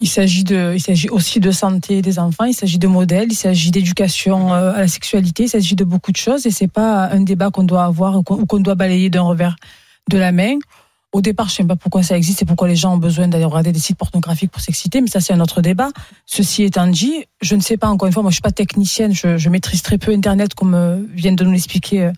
Il 0.00 0.08
s'agit 0.08 0.42
de, 0.44 0.72
il 0.74 0.80
s'agit 0.80 1.08
aussi 1.08 1.38
de 1.40 1.50
santé 1.52 2.02
des 2.02 2.18
enfants, 2.18 2.44
il 2.44 2.54
s'agit 2.54 2.78
de 2.78 2.86
modèles, 2.88 3.28
il 3.30 3.36
s'agit 3.36 3.70
d'éducation 3.70 4.52
euh, 4.52 4.72
à 4.74 4.78
la 4.80 4.88
sexualité, 4.88 5.44
il 5.44 5.48
s'agit 5.48 5.76
de 5.76 5.84
beaucoup 5.84 6.10
de 6.10 6.16
choses 6.16 6.46
et 6.46 6.50
c'est 6.50 6.66
pas 6.68 7.04
un 7.12 7.20
débat 7.20 7.50
qu'on 7.50 7.62
doit 7.62 7.84
avoir 7.84 8.16
ou 8.16 8.22
qu'on 8.22 8.58
doit 8.60 8.74
balayer 8.74 9.08
d'un 9.10 9.22
revers 9.22 9.54
de 10.10 10.18
la 10.18 10.32
main. 10.32 10.56
Au 11.14 11.20
départ, 11.20 11.48
je 11.48 11.54
sais 11.54 11.64
pas 11.64 11.76
pourquoi 11.76 12.02
ça 12.02 12.16
existe 12.16 12.42
et 12.42 12.44
pourquoi 12.44 12.66
les 12.66 12.74
gens 12.74 12.94
ont 12.94 12.98
besoin 12.98 13.28
d'aller 13.28 13.44
regarder 13.44 13.70
des 13.70 13.78
sites 13.78 13.96
pornographiques 13.96 14.50
pour 14.50 14.60
s'exciter, 14.60 15.00
mais 15.00 15.06
ça 15.06 15.20
c'est 15.20 15.32
un 15.32 15.38
autre 15.38 15.62
débat. 15.62 15.90
Ceci 16.26 16.64
étant 16.64 16.88
dit, 16.88 17.24
je 17.40 17.54
ne 17.54 17.60
sais 17.60 17.76
pas 17.76 17.86
encore 17.86 18.08
une 18.08 18.12
fois, 18.12 18.24
moi 18.24 18.32
je 18.32 18.34
suis 18.34 18.42
pas 18.42 18.50
technicienne, 18.50 19.14
je, 19.14 19.38
je 19.38 19.48
maîtrise 19.48 19.82
très 19.82 19.96
peu 19.96 20.10
Internet 20.10 20.54
comme 20.54 20.74
euh, 20.74 20.98
viennent 21.12 21.36
de 21.36 21.44
nous 21.44 21.52
l'expliquer 21.52 22.06
euh, 22.06 22.12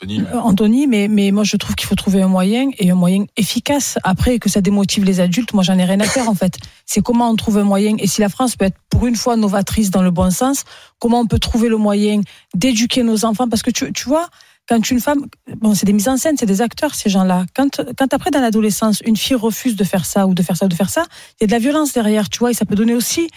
Anthony, 0.00 0.20
euh, 0.20 0.40
Anthony, 0.40 0.86
mais, 0.86 1.08
mais 1.08 1.32
moi 1.32 1.42
je 1.42 1.56
trouve 1.56 1.74
qu'il 1.74 1.88
faut 1.88 1.96
trouver 1.96 2.22
un 2.22 2.28
moyen 2.28 2.70
et 2.78 2.88
un 2.88 2.94
moyen 2.94 3.24
efficace. 3.36 3.98
Après, 4.04 4.38
que 4.38 4.48
ça 4.48 4.60
démotive 4.60 5.02
les 5.02 5.18
adultes, 5.18 5.52
moi 5.52 5.64
j'en 5.64 5.76
ai 5.76 5.84
rien 5.84 5.98
à 5.98 6.04
faire 6.04 6.28
en 6.28 6.34
fait. 6.36 6.56
C'est 6.84 7.00
comment 7.00 7.28
on 7.28 7.34
trouve 7.34 7.58
un 7.58 7.64
moyen. 7.64 7.96
Et 7.98 8.06
si 8.06 8.20
la 8.20 8.28
France 8.28 8.54
peut 8.54 8.66
être 8.66 8.78
pour 8.90 9.08
une 9.08 9.16
fois 9.16 9.34
novatrice 9.34 9.90
dans 9.90 10.02
le 10.02 10.12
bon 10.12 10.30
sens, 10.30 10.62
comment 11.00 11.18
on 11.18 11.26
peut 11.26 11.40
trouver 11.40 11.68
le 11.68 11.78
moyen 11.78 12.20
d'éduquer 12.54 13.02
nos 13.02 13.24
enfants? 13.24 13.48
Parce 13.48 13.62
que 13.62 13.72
tu, 13.72 13.92
tu 13.92 14.08
vois, 14.08 14.28
quand 14.68 14.90
une 14.90 15.00
femme, 15.00 15.26
bon, 15.60 15.74
c'est 15.74 15.86
des 15.86 15.92
mises 15.92 16.08
en 16.08 16.16
scène, 16.16 16.36
c'est 16.38 16.46
des 16.46 16.60
acteurs 16.60 16.94
ces 16.94 17.08
gens-là. 17.10 17.46
Quand, 17.54 17.80
quand 17.96 18.12
après 18.12 18.30
dans 18.30 18.40
l'adolescence, 18.40 19.00
une 19.06 19.16
fille 19.16 19.36
refuse 19.36 19.76
de 19.76 19.84
faire 19.84 20.04
ça 20.04 20.26
ou 20.26 20.34
de 20.34 20.42
faire 20.42 20.56
ça 20.56 20.66
ou 20.66 20.68
de 20.68 20.74
faire 20.74 20.90
ça, 20.90 21.04
il 21.40 21.42
y 21.42 21.44
a 21.44 21.46
de 21.46 21.52
la 21.52 21.58
violence 21.58 21.92
derrière, 21.92 22.28
tu 22.28 22.38
vois, 22.40 22.50
et 22.50 22.54
ça 22.54 22.64
peut 22.64 22.74
donner 22.74 22.94
aussi. 22.94 23.28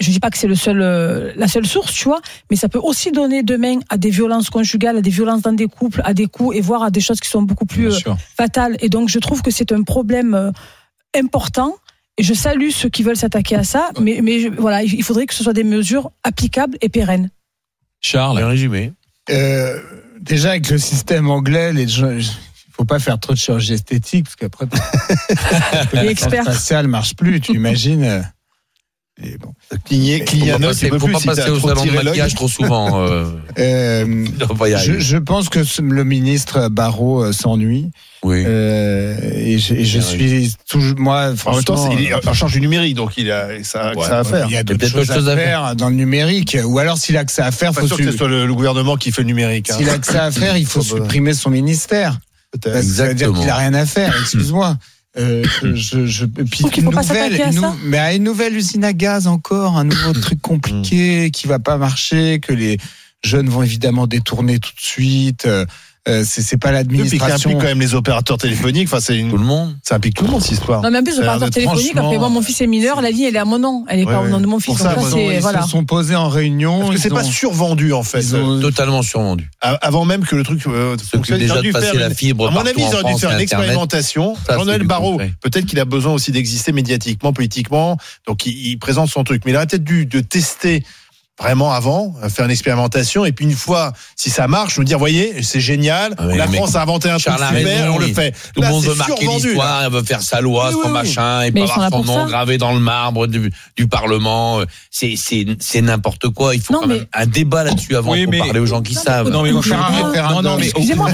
Je 0.00 0.10
dis 0.12 0.20
pas 0.20 0.30
que 0.30 0.38
c'est 0.38 0.46
le 0.46 0.54
seul, 0.54 0.80
euh, 0.80 1.32
la 1.34 1.48
seule 1.48 1.66
source, 1.66 1.92
tu 1.92 2.04
vois, 2.04 2.20
mais 2.50 2.56
ça 2.56 2.68
peut 2.68 2.78
aussi 2.78 3.10
donner 3.10 3.42
demain 3.42 3.80
à 3.88 3.96
des 3.98 4.10
violences 4.10 4.48
conjugales, 4.48 4.96
à 4.98 5.00
des 5.00 5.10
violences 5.10 5.42
dans 5.42 5.52
des 5.52 5.66
couples, 5.66 6.02
à 6.04 6.14
des 6.14 6.26
coups 6.26 6.56
et 6.56 6.60
voire 6.60 6.84
à 6.84 6.90
des 6.92 7.00
choses 7.00 7.18
qui 7.18 7.28
sont 7.28 7.42
beaucoup 7.42 7.66
plus 7.66 7.86
euh, 8.06 8.14
fatales. 8.36 8.76
Et 8.80 8.88
donc, 8.90 9.08
je 9.08 9.18
trouve 9.18 9.42
que 9.42 9.50
c'est 9.50 9.72
un 9.72 9.82
problème 9.82 10.34
euh, 10.34 10.52
important. 11.18 11.74
Et 12.16 12.22
je 12.22 12.34
salue 12.34 12.70
ceux 12.70 12.88
qui 12.88 13.02
veulent 13.02 13.16
s'attaquer 13.16 13.56
à 13.56 13.64
ça, 13.64 13.90
mais, 14.00 14.20
mais 14.22 14.40
je- 14.40 14.48
voilà, 14.48 14.82
il 14.82 15.02
faudrait 15.02 15.26
que 15.26 15.34
ce 15.34 15.42
soit 15.44 15.52
des 15.52 15.64
mesures 15.64 16.10
applicables 16.24 16.76
et 16.80 16.88
pérennes. 16.88 17.30
Charles. 18.00 18.36
Bien 18.38 18.48
résumé. 18.48 18.92
Euh, 19.30 19.80
déjà 20.20 20.50
avec 20.50 20.70
le 20.70 20.78
système 20.78 21.30
anglais, 21.30 21.72
les 21.72 21.88
gens, 21.88 22.10
il 22.10 22.24
faut 22.72 22.84
pas 22.84 22.98
faire 22.98 23.18
trop 23.18 23.32
de 23.32 23.38
chirurgie 23.38 23.74
esthétique 23.74 24.24
parce 24.24 24.36
qu'après 24.36 24.66
Et 26.04 26.08
expert. 26.08 26.44
la 26.44 26.52
faciale 26.52 26.88
marche 26.88 27.14
plus. 27.16 27.40
Tu 27.40 27.52
imagines 27.54 28.04
euh, 28.04 28.22
et 29.22 29.36
bon. 29.38 29.52
Cligner, 29.84 30.20
cligner 30.20 30.50
faut 30.52 30.56
un 30.56 30.60
pas 30.60 30.66
œil, 30.68 30.70
passer, 30.74 30.88
pas 31.26 31.34
si 31.34 31.50
au 31.50 31.56
trop 31.58 31.68
salon 31.68 31.84
de 31.86 31.90
maquillage 31.90 32.34
trop 32.34 32.48
souvent. 32.48 33.02
Euh, 33.06 33.24
Euh, 33.58 34.24
je, 34.98 35.16
pense 35.16 35.48
que 35.48 35.64
ce- 35.64 35.82
le 35.82 36.04
ministre 36.04 36.68
Barrot 36.68 37.24
euh, 37.24 37.32
s'ennuie 37.32 37.90
oui. 38.22 38.44
euh, 38.46 39.16
et 39.34 39.58
je, 39.58 39.74
et 39.74 39.84
je 39.84 39.98
Bien 39.98 40.06
suis 40.06 40.52
toujours 40.68 40.94
moi 40.98 41.16
En 41.24 41.26
même 41.28 41.36
franchement. 41.36 41.62
temps, 41.62 41.90
c'est- 41.90 41.96
il 42.00 42.06
est 42.08 42.28
en 42.28 42.32
charge 42.32 42.52
du 42.52 42.60
numérique, 42.60 42.94
donc 42.94 43.16
il 43.16 43.30
a 43.32 43.48
ça, 43.64 43.92
ouais, 43.96 44.06
ça 44.06 44.20
à 44.20 44.24
faire. 44.24 44.46
Il 44.48 44.52
y 44.54 44.56
a 44.56 44.62
d'autres 44.62 44.78
peut-être 44.78 44.92
choses, 44.92 45.02
autre 45.10 45.14
chose 45.14 45.28
à 45.28 45.36
faire 45.36 45.74
dans 45.74 45.88
le 45.88 45.96
numérique. 45.96 46.56
Ou 46.64 46.78
alors 46.78 46.98
s'il 46.98 47.16
a 47.16 47.24
que 47.24 47.32
ça 47.32 47.46
à 47.46 47.50
faire, 47.50 47.72
Pas 47.72 47.80
faut 47.80 47.88
sûr 47.88 47.96
que 47.96 48.04
ce 48.10 48.16
soit 48.16 48.28
le, 48.28 48.46
le 48.46 48.54
gouvernement 48.54 48.96
qui 48.96 49.10
fait 49.10 49.22
le 49.22 49.26
numérique. 49.28 49.70
hein. 49.70 49.76
s'il 49.76 49.88
a 49.90 49.98
que 49.98 50.06
ça 50.06 50.24
à 50.26 50.30
faire, 50.30 50.56
il 50.56 50.66
faut 50.66 50.78
pas- 50.80 50.86
supprimer 50.86 51.34
son 51.34 51.50
ministère. 51.50 52.18
Peut-être. 52.52 52.72
Parce 52.74 52.86
que 52.86 52.92
ça 52.92 53.06
veut 53.08 53.14
dire 53.14 53.28
Exactement. 53.28 53.40
qu'il 53.40 53.50
a 53.50 53.56
rien 53.56 53.74
à 53.74 53.84
faire, 53.86 54.14
excuse-moi. 54.22 54.76
Euh, 55.16 55.42
je, 55.74 56.06
je, 56.06 56.24
puis 56.26 56.64
une 56.76 56.84
nouvelle, 56.90 57.42
à 57.42 57.52
nou- 57.52 57.76
mais 57.84 57.98
à 57.98 58.14
une 58.14 58.24
nouvelle 58.24 58.56
usine 58.56 58.84
à 58.84 58.92
gaz 58.92 59.26
encore, 59.26 59.76
un 59.76 59.84
nouveau 59.84 60.12
truc 60.20 60.40
compliqué 60.40 61.30
qui 61.30 61.46
va 61.46 61.58
pas 61.58 61.76
marcher, 61.76 62.40
que 62.40 62.52
les 62.52 62.78
jeunes 63.24 63.48
vont 63.48 63.62
évidemment 63.62 64.06
détourner 64.06 64.58
tout 64.58 64.74
de 64.74 64.80
suite. 64.80 65.48
Euh, 66.08 66.24
c'est 66.26 66.56
pas 66.56 66.68
Et 66.70 66.72
puis 66.84 66.88
qui 66.88 66.94
l'administration. 66.94 67.50
implique 67.50 67.60
quand 67.62 67.68
même 67.68 67.80
les 67.80 67.94
opérateurs 67.94 68.38
téléphoniques. 68.38 68.88
Enfin, 68.88 69.00
c'est 69.00 69.16
une, 69.18 69.30
Tout 69.30 69.36
le 69.38 69.44
monde. 69.44 69.76
ça 69.82 69.96
implique 69.96 70.14
tout 70.14 70.24
le 70.24 70.30
monde, 70.30 70.40
cette 70.42 70.52
histoire. 70.52 70.82
Non, 70.82 70.90
mais 70.90 70.98
en 70.98 71.02
plus, 71.02 71.12
Ça 71.12 71.18
a 71.18 71.20
le 71.20 71.26
l'air 71.26 71.34
opérateur 71.36 71.46
d'être 71.48 71.54
téléphonique, 71.54 71.90
franchement- 71.92 72.06
après, 72.08 72.18
moi, 72.18 72.28
mon 72.30 72.42
fils 72.42 72.60
est 72.60 72.66
mineur, 72.66 73.00
la 73.02 73.10
ligne, 73.10 73.24
elle 73.24 73.36
est 73.36 73.38
à 73.38 73.44
mon 73.44 73.58
nom. 73.58 73.84
Elle 73.88 74.00
est 74.00 74.04
Ouais, 74.04 74.12
pas 74.12 74.20
au 74.20 74.28
nom 74.28 74.40
de 74.40 74.46
mon 74.46 74.58
fils. 74.58 74.66
Pour 74.74 74.78
ça, 74.78 74.94
Donc 74.94 75.06
ça, 75.08 75.18
Ils 75.18 75.40
voilà. 75.40 75.62
se 75.62 75.68
sont 75.68 75.84
posés 75.84 76.16
en 76.16 76.28
réunion. 76.28 76.80
Parce 76.80 76.92
que 76.92 76.98
c'est 77.00 77.08
pas 77.10 77.24
ont- 77.24 77.30
survendu, 77.30 77.92
en 77.92 78.02
fait. 78.02 78.20
ils 78.20 78.36
ont- 78.36 78.60
Totalement 78.60 79.02
survendu. 79.02 79.48
A- 79.60 79.74
Avant 79.82 80.04
même 80.04 80.24
que 80.24 80.34
le 80.36 80.42
truc 80.44 80.62
euh, 80.66 80.96
fonctionne, 80.98 81.38
ils 81.38 81.42
déjà 81.42 81.56
de 81.56 81.62
dû 81.62 81.72
passer 81.72 81.86
faire 81.92 82.00
la 82.00 82.10
fibre 82.14 82.48
À 82.48 82.50
mon 82.50 82.60
avis, 82.60 82.72
ils 82.82 82.94
auraient 82.94 83.12
dû 83.12 83.18
faire 83.20 83.32
une 83.32 83.40
expérimentation. 83.40 84.34
Ça, 84.46 84.54
Jean-Noël 84.56 84.86
concret. 84.86 85.32
peut-être 85.42 85.66
qu'il 85.66 85.78
a 85.80 85.84
besoin 85.84 86.12
aussi 86.12 86.32
d'exister 86.32 86.72
médiatiquement, 86.72 87.32
politiquement. 87.32 87.96
Donc, 88.26 88.46
il, 88.46 88.52
il 88.68 88.78
présente 88.78 89.08
son 89.10 89.24
truc. 89.24 89.42
Mais 89.44 89.52
il 89.52 89.56
aurait 89.56 89.66
peut-être 89.66 89.84
dû 89.84 90.06
de 90.06 90.20
tester 90.20 90.82
vraiment 91.40 91.72
avant, 91.72 92.14
euh, 92.22 92.28
faire 92.28 92.44
une 92.46 92.50
expérimentation. 92.50 93.24
Et 93.24 93.32
puis, 93.32 93.44
une 93.44 93.52
fois, 93.54 93.92
si 94.16 94.28
ça 94.30 94.48
marche, 94.48 94.76
nous 94.78 94.84
dire, 94.84 94.98
voyez, 94.98 95.42
c'est 95.42 95.60
génial. 95.60 96.14
Ah 96.18 96.24
oui, 96.26 96.36
la 96.36 96.48
France 96.48 96.74
a 96.74 96.82
inventé 96.82 97.08
un 97.08 97.18
truc 97.18 97.24
Charles 97.24 97.42
a 97.42 97.56
super, 97.58 97.94
on 97.94 97.98
le 97.98 98.08
il- 98.08 98.14
fait. 98.14 98.32
Tout 98.54 98.60
Là, 98.60 98.68
le 98.68 98.72
monde 98.74 98.82
c'est 98.82 98.88
veut 98.90 98.94
marquer 98.96 99.26
l'histoire, 99.26 99.84
il 99.86 99.92
veut 99.92 100.02
faire 100.02 100.22
sa 100.22 100.40
loi, 100.40 100.66
Oui, 100.68 100.72
son 100.72 100.78
oui, 100.78 100.84
oui. 100.86 100.92
machin, 100.92 101.42
et 101.42 101.52
pas 101.52 101.60
avoir 101.62 101.90
son 101.90 102.04
nom 102.04 102.22
ça. 102.24 102.24
gravé 102.28 102.58
dans 102.58 102.72
le 102.72 102.80
marbre 102.80 103.26
du, 103.26 103.52
du 103.76 103.86
Parlement. 103.86 104.60
C'est 104.90 105.14
c'est 105.16 105.46
c'est 105.60 105.80
n'importe 105.80 106.28
quoi. 106.30 106.54
Il 106.54 106.60
faut 106.60 106.72
Non, 106.72 106.80
quand 106.80 106.86
même 106.88 106.98
mais- 107.14 107.22
un 107.22 107.26
débat 107.26 107.64
là-dessus 107.64 107.94
avant 107.96 108.12
Oui, 108.12 108.24
pour 108.24 108.32
mais- 108.32 108.38
parler 108.38 108.58
aux 108.60 108.66
gens 108.66 108.82
qui 108.82 108.94
Non, 108.94 109.00
savent. 109.02 109.28
Non, 109.28 109.42
mais 109.42 109.50
référendum. 109.52 110.32
non, 110.32 110.42
non, 110.42 110.56
mais 110.58 110.66
Excusez-moi, 110.66 111.10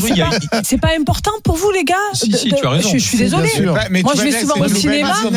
c'est 0.64 0.78
pas, 0.80 0.88
important 0.98 1.32
pour 1.42 1.56
vous, 1.56 1.70
les 1.70 1.84
gars 1.84 1.94
Si, 2.14 2.28
de- 2.28 2.36
si, 2.36 2.48
de- 2.50 2.56
tu 2.56 2.66
as 2.66 2.70
raison. 2.70 2.90
Je, 2.92 2.98
suis 2.98 3.18
mais 3.90 4.02
Moi, 4.02 4.12
je 4.16 4.22
vais 4.22 4.40
souvent 4.40 4.60
au 4.60 4.68
cinéma. 4.68 5.12
Quand 5.22 5.28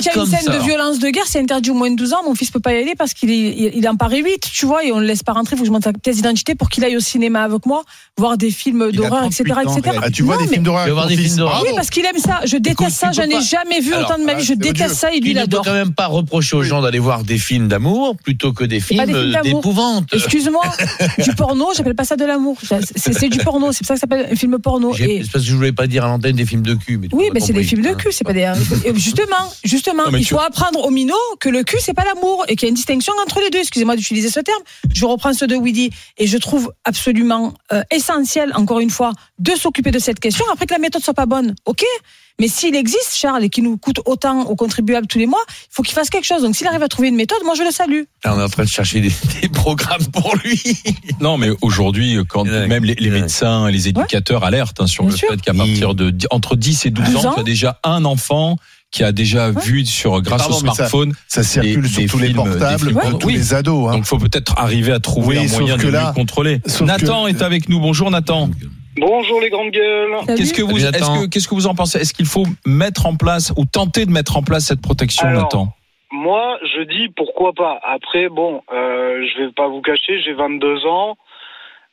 il 0.00 0.04
y 0.04 0.08
a 0.08 0.14
une 0.16 0.26
scène 0.26 0.52
de 0.52 0.64
violence 0.64 0.98
de 0.98 1.08
guerre, 1.08 1.24
c'est 1.26 1.40
interdit 1.40 1.70
au 1.70 1.74
moins 1.74 1.90
de 1.90 1.96
12 1.96 2.12
ans. 2.12 2.22
Mon 2.24 2.34
fils 2.34 2.50
peut 2.50 2.60
pas 2.60 2.72
y 2.74 2.78
aller 2.78 2.94
parce 2.96 3.14
qu'il 3.14 3.30
est, 3.30 3.85
il 3.86 3.88
il 3.88 3.90
est 3.90 3.92
en 3.92 3.96
Paris 3.96 4.20
8, 4.20 4.50
tu 4.52 4.66
vois, 4.66 4.84
et 4.84 4.90
on 4.90 4.98
le 4.98 5.06
laisse 5.06 5.22
pas 5.22 5.32
rentrer. 5.32 5.54
Il 5.54 5.58
faut 5.58 5.62
que 5.62 5.68
je 5.68 5.72
monte 5.72 5.84
sa 5.84 5.92
pièce 5.92 6.16
d'identité 6.16 6.56
pour 6.56 6.70
qu'il 6.70 6.84
aille 6.84 6.96
au 6.96 7.00
cinéma 7.00 7.42
avec 7.42 7.66
moi, 7.66 7.84
voir 8.18 8.36
des 8.36 8.50
films 8.50 8.88
Il 8.92 8.98
a 8.98 9.08
d'horreur, 9.08 9.24
etc., 9.24 9.44
38 9.46 9.68
ans, 9.68 9.76
etc. 9.76 9.98
Ah, 10.02 10.10
tu 10.10 10.22
vois 10.24 10.36
Non, 10.36 10.42
des 10.42 10.48
films 10.48 10.64
d'horreur 10.64 10.88
voir 10.92 11.06
des 11.06 11.16
films 11.16 11.36
d'horreur. 11.36 11.62
Oui, 11.64 11.70
parce 11.76 11.90
qu'il 11.90 12.04
aime 12.04 12.18
ça. 12.18 12.40
Je 12.44 12.56
déteste 12.56 12.96
ça. 12.96 13.12
J'en 13.12 13.22
ai 13.22 13.28
pas- 13.30 13.40
jamais 13.40 13.80
vu 13.80 13.94
Alors, 13.94 14.10
autant 14.10 14.18
de 14.18 14.24
ma 14.24 14.32
ah, 14.32 14.34
vie. 14.36 14.44
Je 14.44 14.54
déteste 14.54 14.96
ça 14.96 15.12
et 15.12 15.20
lui, 15.20 15.20
Tu 15.20 15.28
il 15.30 15.34
ne 15.34 15.40
peux 15.40 15.44
adore. 15.44 15.64
quand 15.64 15.72
même 15.72 15.94
pas 15.94 16.06
reprocher 16.06 16.56
aux 16.56 16.64
gens 16.64 16.82
d'aller 16.82 16.98
voir 16.98 17.22
des 17.22 17.38
films 17.38 17.68
d'amour 17.68 18.16
plutôt 18.16 18.52
que 18.52 18.64
des 18.64 18.80
films 18.80 19.04
d'épouvante. 19.44 20.08
Excuse-moi, 20.12 20.64
du 21.22 21.32
porno, 21.34 21.68
j'appelle 21.76 21.94
pas 21.94 22.04
ça 22.04 22.16
de 22.16 22.24
l'amour. 22.24 22.58
C'est 22.96 23.28
du 23.28 23.38
porno, 23.38 23.70
c'est 23.70 23.78
pour 23.78 23.86
ça 23.86 23.94
que 23.94 24.00
ça 24.00 24.06
s'appelle 24.08 24.28
un 24.32 24.34
film 24.34 24.58
porno. 24.58 24.94
C'est 24.94 25.22
parce 25.30 25.44
que 25.44 25.50
je 25.50 25.54
voulais 25.54 25.72
pas 25.72 25.86
dire 25.86 26.04
à 26.04 26.08
l'antenne 26.08 26.34
des 26.34 26.46
films 26.46 26.62
de 26.62 26.74
cul. 26.74 26.98
mais 26.98 27.08
Oui, 27.12 27.26
mais 27.32 27.38
c'est 27.38 27.52
des 27.52 27.62
films 27.62 27.82
de 27.82 27.90
hein. 27.90 27.94
cul, 27.94 28.08
c'est 28.10 28.24
pas 28.24 28.32
des. 28.32 28.52
et 28.84 28.94
Justement, 28.96 29.36
justement, 29.62 30.04
il 30.12 30.26
faut 30.26 30.40
apprendre 30.40 30.84
aux 30.84 30.90
minots 30.90 31.14
que 31.38 31.48
le 31.48 31.62
cul 31.62 31.76
c'est 31.78 31.94
pas 31.94 32.04
l'amour 32.04 32.44
et 32.48 32.56
qu'il 32.56 32.66
y 32.66 32.68
a 32.68 32.70
une 32.70 32.74
distinction 32.74 33.12
entre 33.22 33.40
les 33.40 33.50
deux. 33.50 33.62
Excusez-moi 33.76 33.96
d'utiliser 33.96 34.30
ce 34.30 34.40
terme. 34.40 34.62
Je 34.90 35.04
reprends 35.04 35.34
ceux 35.34 35.46
de 35.46 35.54
Weedy 35.54 35.90
et 36.16 36.26
je 36.26 36.38
trouve 36.38 36.72
absolument 36.84 37.52
euh, 37.74 37.82
essentiel, 37.90 38.52
encore 38.54 38.80
une 38.80 38.88
fois, 38.88 39.12
de 39.38 39.50
s'occuper 39.50 39.90
de 39.90 39.98
cette 39.98 40.18
question. 40.18 40.46
Après 40.50 40.64
que 40.64 40.72
la 40.72 40.78
méthode 40.78 41.02
soit 41.02 41.12
pas 41.12 41.26
bonne, 41.26 41.54
ok. 41.66 41.84
Mais 42.40 42.48
s'il 42.48 42.74
existe, 42.74 43.14
Charles, 43.14 43.44
et 43.44 43.50
qui 43.50 43.60
nous 43.60 43.76
coûte 43.76 44.00
autant 44.06 44.44
aux 44.44 44.56
contribuables 44.56 45.06
tous 45.06 45.18
les 45.18 45.26
mois, 45.26 45.42
il 45.48 45.68
faut 45.70 45.82
qu'il 45.82 45.92
fasse 45.94 46.08
quelque 46.08 46.24
chose. 46.24 46.40
Donc 46.40 46.56
s'il 46.56 46.66
arrive 46.66 46.82
à 46.82 46.88
trouver 46.88 47.08
une 47.08 47.16
méthode, 47.16 47.38
moi 47.44 47.54
je 47.54 47.64
le 47.64 47.70
salue. 47.70 48.04
Là, 48.24 48.34
on 48.34 48.40
est 48.40 48.42
en 48.42 48.48
train 48.48 48.64
de 48.64 48.68
chercher 48.68 49.00
des, 49.02 49.12
des 49.42 49.48
programmes 49.50 50.06
pour 50.06 50.34
lui. 50.42 50.62
Non, 51.20 51.36
mais 51.36 51.50
aujourd'hui, 51.60 52.16
quand 52.26 52.44
même 52.44 52.84
les, 52.84 53.10
médecins 53.10 53.68
et 53.68 53.72
les 53.72 53.88
éducateurs 53.88 54.42
alertent 54.42 54.80
hein, 54.80 54.86
sur 54.86 55.04
Bien 55.04 55.12
le 55.12 55.18
sûr. 55.18 55.28
fait 55.28 55.40
qu'à 55.42 55.52
partir 55.52 55.94
de 55.94 56.14
entre 56.30 56.56
10 56.56 56.86
et 56.86 56.90
12 56.90 57.04
ans, 57.04 57.12
12 57.12 57.26
ans. 57.26 57.34
tu 57.34 57.40
as 57.40 57.44
déjà 57.44 57.78
un 57.84 58.06
enfant 58.06 58.56
qui 58.96 59.04
a 59.04 59.12
déjà 59.12 59.50
Ouais. 59.50 59.60
vu 59.62 59.84
sur 59.84 60.20
grâce 60.22 60.42
Pardon, 60.42 60.56
au 60.56 60.60
ça- 60.60 60.74
smartphone. 60.74 61.12
Ça 61.28 61.42
circule 61.42 61.82
Des- 61.82 61.88
sur 61.88 62.02
des 62.02 62.08
tous 62.08 62.18
les 62.18 62.26
films, 62.28 62.36
portables 62.36 62.78
films. 62.80 62.92
de 62.92 62.96
Ouais, 63.12 63.18
tous 63.20 63.26
oui. 63.26 63.34
les 63.34 63.54
ados. 63.54 63.88
hein. 63.88 63.92
Donc, 63.96 64.04
faut 64.04 64.18
peut-être 64.18 64.58
arriver 64.58 64.92
à 64.92 65.00
trouver 65.00 65.38
Oui, 65.38 65.46
un 65.54 65.58
moyen 65.60 65.76
que 65.76 65.86
de 65.86 65.92
là- 65.92 66.06
mieux 66.08 66.12
contrôler. 66.14 66.60
Nathan 66.82 67.24
que- 67.24 67.30
est 67.30 67.42
avec 67.42 67.68
nous. 67.68 67.78
Bonjour 67.80 68.10
Nathan. 68.10 68.48
Bonjour 68.98 69.40
les 69.42 69.50
grandes 69.50 69.70
gueules. 69.72 70.10
Qu'est-ce 70.38 70.54
que 70.54 70.62
vous, 70.62 70.76
que, 70.76 71.26
qu'est-ce 71.26 71.46
que 71.48 71.54
vous 71.54 71.66
en 71.66 71.74
pensez? 71.74 71.98
Est-ce 71.98 72.14
qu'il 72.14 72.24
faut 72.24 72.46
mettre 72.64 73.04
en 73.04 73.14
place 73.16 73.52
ou 73.58 73.66
tenter 73.66 74.06
de 74.06 74.10
mettre 74.10 74.38
en 74.38 74.42
place 74.42 74.64
cette 74.64 74.80
protection, 74.80 75.26
Alors, 75.28 75.42
Nathan? 75.42 75.68
Moi, 76.12 76.56
je 76.62 76.82
dis 76.84 77.08
pourquoi 77.14 77.52
pas. 77.52 77.78
Après, 77.86 78.28
bon, 78.30 78.62
euh, 78.72 79.26
je 79.36 79.42
vais 79.44 79.52
pas 79.52 79.68
vous 79.68 79.82
cacher, 79.82 80.22
j'ai 80.24 80.32
22 80.32 80.86
ans. 80.86 81.16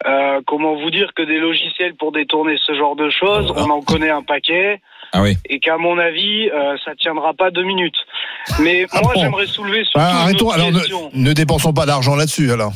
Euh, 0.08 0.40
comment 0.48 0.76
vous 0.82 0.92
dire 0.92 1.10
que 1.16 1.24
des 1.24 1.40
logiciels 1.40 1.96
pour 2.00 2.12
détourner 2.14 2.56
ce 2.66 2.74
genre 2.76 2.96
de 2.96 3.10
choses, 3.10 3.52
on 3.56 3.70
en 3.70 3.82
connaît 3.82 4.10
un 4.10 4.22
paquet, 4.24 4.80
Ah 5.16 5.22
oui. 5.22 5.38
et 5.46 5.60
qu'à 5.60 5.78
mon 5.78 5.98
avis, 6.00 6.50
euh, 6.50 6.76
ça 6.84 6.96
tiendra 6.96 7.34
pas 7.36 7.52
deux 7.52 7.64
minutes. 7.64 7.96
Mais 8.62 8.88
moi, 8.94 9.14
bon 9.14 9.22
j'aimerais 9.22 9.46
soulever 9.48 9.84
surtout 9.84 10.00
Bah, 10.00 10.10
une 10.12 10.18
arrêtons, 10.18 10.46
autre 10.48 10.56
alors 10.56 10.72
ne, 10.72 10.80
question. 10.80 11.10
ne 11.14 11.34
dépensons 11.34 11.72
pas 11.74 11.86
d'argent 11.86 12.16
là-dessus 12.16 12.52
alors. 12.52 12.74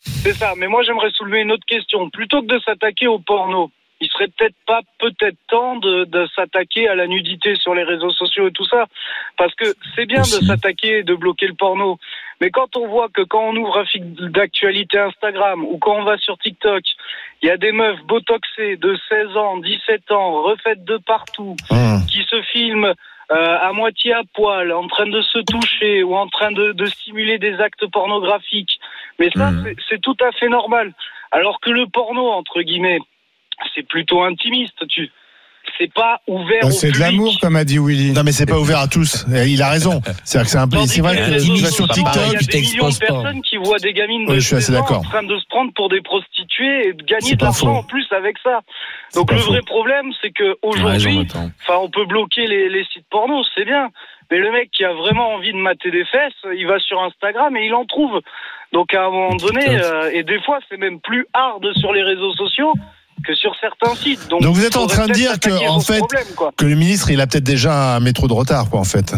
C'est 0.00 0.34
ça. 0.34 0.54
Mais 0.56 0.68
moi, 0.68 0.82
j'aimerais 0.84 1.10
soulever 1.10 1.40
une 1.40 1.50
autre 1.52 1.64
question. 1.66 2.08
Plutôt 2.10 2.42
que 2.42 2.46
de 2.46 2.60
s'attaquer 2.64 3.06
au 3.08 3.18
porno, 3.18 3.70
il 4.00 4.08
serait 4.08 4.28
peut-être 4.28 4.54
pas 4.66 4.80
peut-être 4.98 5.36
temps 5.48 5.76
de, 5.76 6.04
de 6.04 6.26
s'attaquer 6.36 6.88
à 6.88 6.94
la 6.94 7.06
nudité 7.06 7.54
sur 7.56 7.74
les 7.74 7.82
réseaux 7.82 8.10
sociaux 8.12 8.48
et 8.48 8.52
tout 8.52 8.64
ça, 8.66 8.86
parce 9.36 9.54
que 9.54 9.64
c'est 9.94 10.06
bien 10.06 10.20
de 10.22 10.26
s'attaquer 10.46 10.98
et 10.98 11.02
de 11.02 11.14
bloquer 11.14 11.46
le 11.48 11.54
porno. 11.54 11.98
Mais 12.40 12.50
quand 12.50 12.76
on 12.76 12.86
voit 12.86 13.08
que 13.08 13.22
quand 13.22 13.42
on 13.48 13.56
ouvre 13.56 13.78
un 13.78 13.84
fil 13.84 14.14
d'actualité 14.30 14.98
Instagram 14.98 15.64
ou 15.64 15.78
quand 15.78 15.96
on 15.96 16.04
va 16.04 16.16
sur 16.18 16.38
TikTok, 16.38 16.82
il 17.42 17.48
y 17.48 17.50
a 17.50 17.56
des 17.56 17.72
meufs 17.72 18.00
botoxées 18.04 18.76
de 18.76 18.96
16 19.08 19.36
ans, 19.36 19.58
17 19.58 20.12
ans, 20.12 20.42
refaites 20.42 20.84
de 20.84 20.96
partout, 20.98 21.56
Hum. 21.70 22.00
qui 22.10 22.22
se 22.24 22.40
filment 22.42 22.94
euh, 23.30 23.58
à 23.60 23.72
moitié 23.74 24.14
à 24.14 24.22
poil, 24.32 24.72
en 24.72 24.86
train 24.88 25.06
de 25.06 25.20
se 25.20 25.38
toucher 25.40 26.02
ou 26.02 26.16
en 26.16 26.28
train 26.28 26.50
de, 26.50 26.72
de 26.72 26.86
simuler 26.86 27.38
des 27.38 27.60
actes 27.60 27.86
pornographiques. 27.90 28.80
Mais 29.18 29.28
ça, 29.36 29.50
c'est- 29.64 29.76
c'est 29.88 30.00
tout 30.00 30.16
à 30.20 30.32
fait 30.32 30.48
normal. 30.48 30.94
Alors 31.30 31.60
que 31.60 31.68
le 31.70 31.86
porno, 31.88 32.30
entre 32.30 32.62
guillemets, 32.62 33.00
c'est 33.74 33.86
plutôt 33.86 34.22
intimiste. 34.22 34.86
Tu, 34.88 35.10
c'est 35.76 35.92
pas 35.92 36.20
ouvert 36.26 36.64
au 36.64 36.70
C'est 36.70 36.92
de 36.92 36.98
l'amour, 36.98 37.34
comme 37.40 37.56
a 37.56 37.64
dit 37.64 37.78
Willy. 37.78 38.12
Non 38.12 38.22
mais 38.24 38.32
c'est 38.32 38.46
pas 38.46 38.58
ouvert 38.58 38.78
à 38.78 38.88
tous. 38.88 39.26
Il 39.28 39.62
a 39.62 39.68
raison. 39.70 40.00
C'est 40.24 40.42
c'est 40.44 40.58
un 40.58 40.68
peu. 40.68 40.78
C'est 40.86 41.00
vrai 41.00 41.16
que 41.16 41.26
que 41.26 41.30
les 41.30 41.40
tu 41.40 41.50
réseaux 41.52 41.64
vas 41.64 41.70
sur 41.70 41.86
sociaux, 41.86 42.04
TikTok, 42.04 42.22
il 42.26 42.32
y 42.32 42.36
a 42.36 42.38
des 42.38 42.60
millions 42.60 42.88
de 42.88 42.98
pas. 42.98 43.06
personnes 43.06 43.42
qui 43.42 43.56
voient 43.56 43.78
des 43.78 43.92
gamines 43.92 44.26
de 44.26 44.30
Oui, 44.32 44.40
je 44.40 44.46
suis 44.46 44.56
assez 44.56 44.72
16 44.72 44.76
ans 44.76 44.80
d'accord. 44.80 44.98
en 44.98 45.02
train 45.10 45.22
de 45.22 45.38
se 45.38 45.46
prendre 45.48 45.72
pour 45.74 45.88
des 45.88 46.00
prostituées 46.00 46.88
et 46.88 46.92
de 46.92 47.02
gagner 47.02 47.36
de 47.36 47.44
l'argent 47.44 47.74
en 47.76 47.82
plus 47.82 48.06
avec 48.12 48.36
ça. 48.42 48.60
Donc 49.14 49.30
le 49.30 49.38
faux. 49.38 49.52
vrai 49.52 49.62
problème, 49.62 50.10
c'est 50.22 50.30
que 50.30 50.56
aujourd'hui. 50.62 51.26
Enfin, 51.34 51.78
on 51.80 51.90
peut 51.90 52.06
bloquer 52.06 52.46
les, 52.46 52.68
les 52.68 52.84
sites 52.92 53.06
porno, 53.10 53.42
c'est 53.54 53.64
bien. 53.64 53.90
Mais 54.30 54.38
le 54.38 54.52
mec 54.52 54.70
qui 54.70 54.84
a 54.84 54.92
vraiment 54.92 55.32
envie 55.34 55.52
de 55.52 55.56
mater 55.58 55.90
des 55.90 56.04
fesses, 56.04 56.34
il 56.54 56.66
va 56.66 56.78
sur 56.80 57.02
Instagram 57.02 57.56
et 57.56 57.64
il 57.66 57.74
en 57.74 57.86
trouve. 57.86 58.20
Donc 58.72 58.92
à 58.92 59.06
un 59.06 59.10
moment 59.10 59.36
donné, 59.36 59.66
euh, 59.66 60.10
et 60.12 60.22
des 60.22 60.40
fois 60.42 60.58
c'est 60.68 60.76
même 60.76 61.00
plus 61.00 61.26
hard 61.32 61.66
sur 61.76 61.92
les 61.92 62.02
réseaux 62.02 62.34
sociaux 62.34 62.74
que 63.24 63.34
sur 63.34 63.52
certains 63.60 63.94
sites. 63.94 64.28
Donc, 64.28 64.42
Donc 64.42 64.54
vous 64.54 64.64
êtes 64.64 64.76
en 64.76 64.86
train 64.86 65.06
de 65.06 65.12
dire 65.12 65.38
que, 65.38 65.68
en 65.68 65.80
fait, 65.80 66.02
que 66.56 66.64
le 66.64 66.74
ministre 66.74 67.10
il 67.10 67.20
a 67.20 67.26
peut-être 67.26 67.44
déjà 67.44 67.96
un 67.96 68.00
métro 68.00 68.28
de 68.28 68.32
retard 68.32 68.70
quoi 68.70 68.80
en 68.80 68.84
fait. 68.84 69.14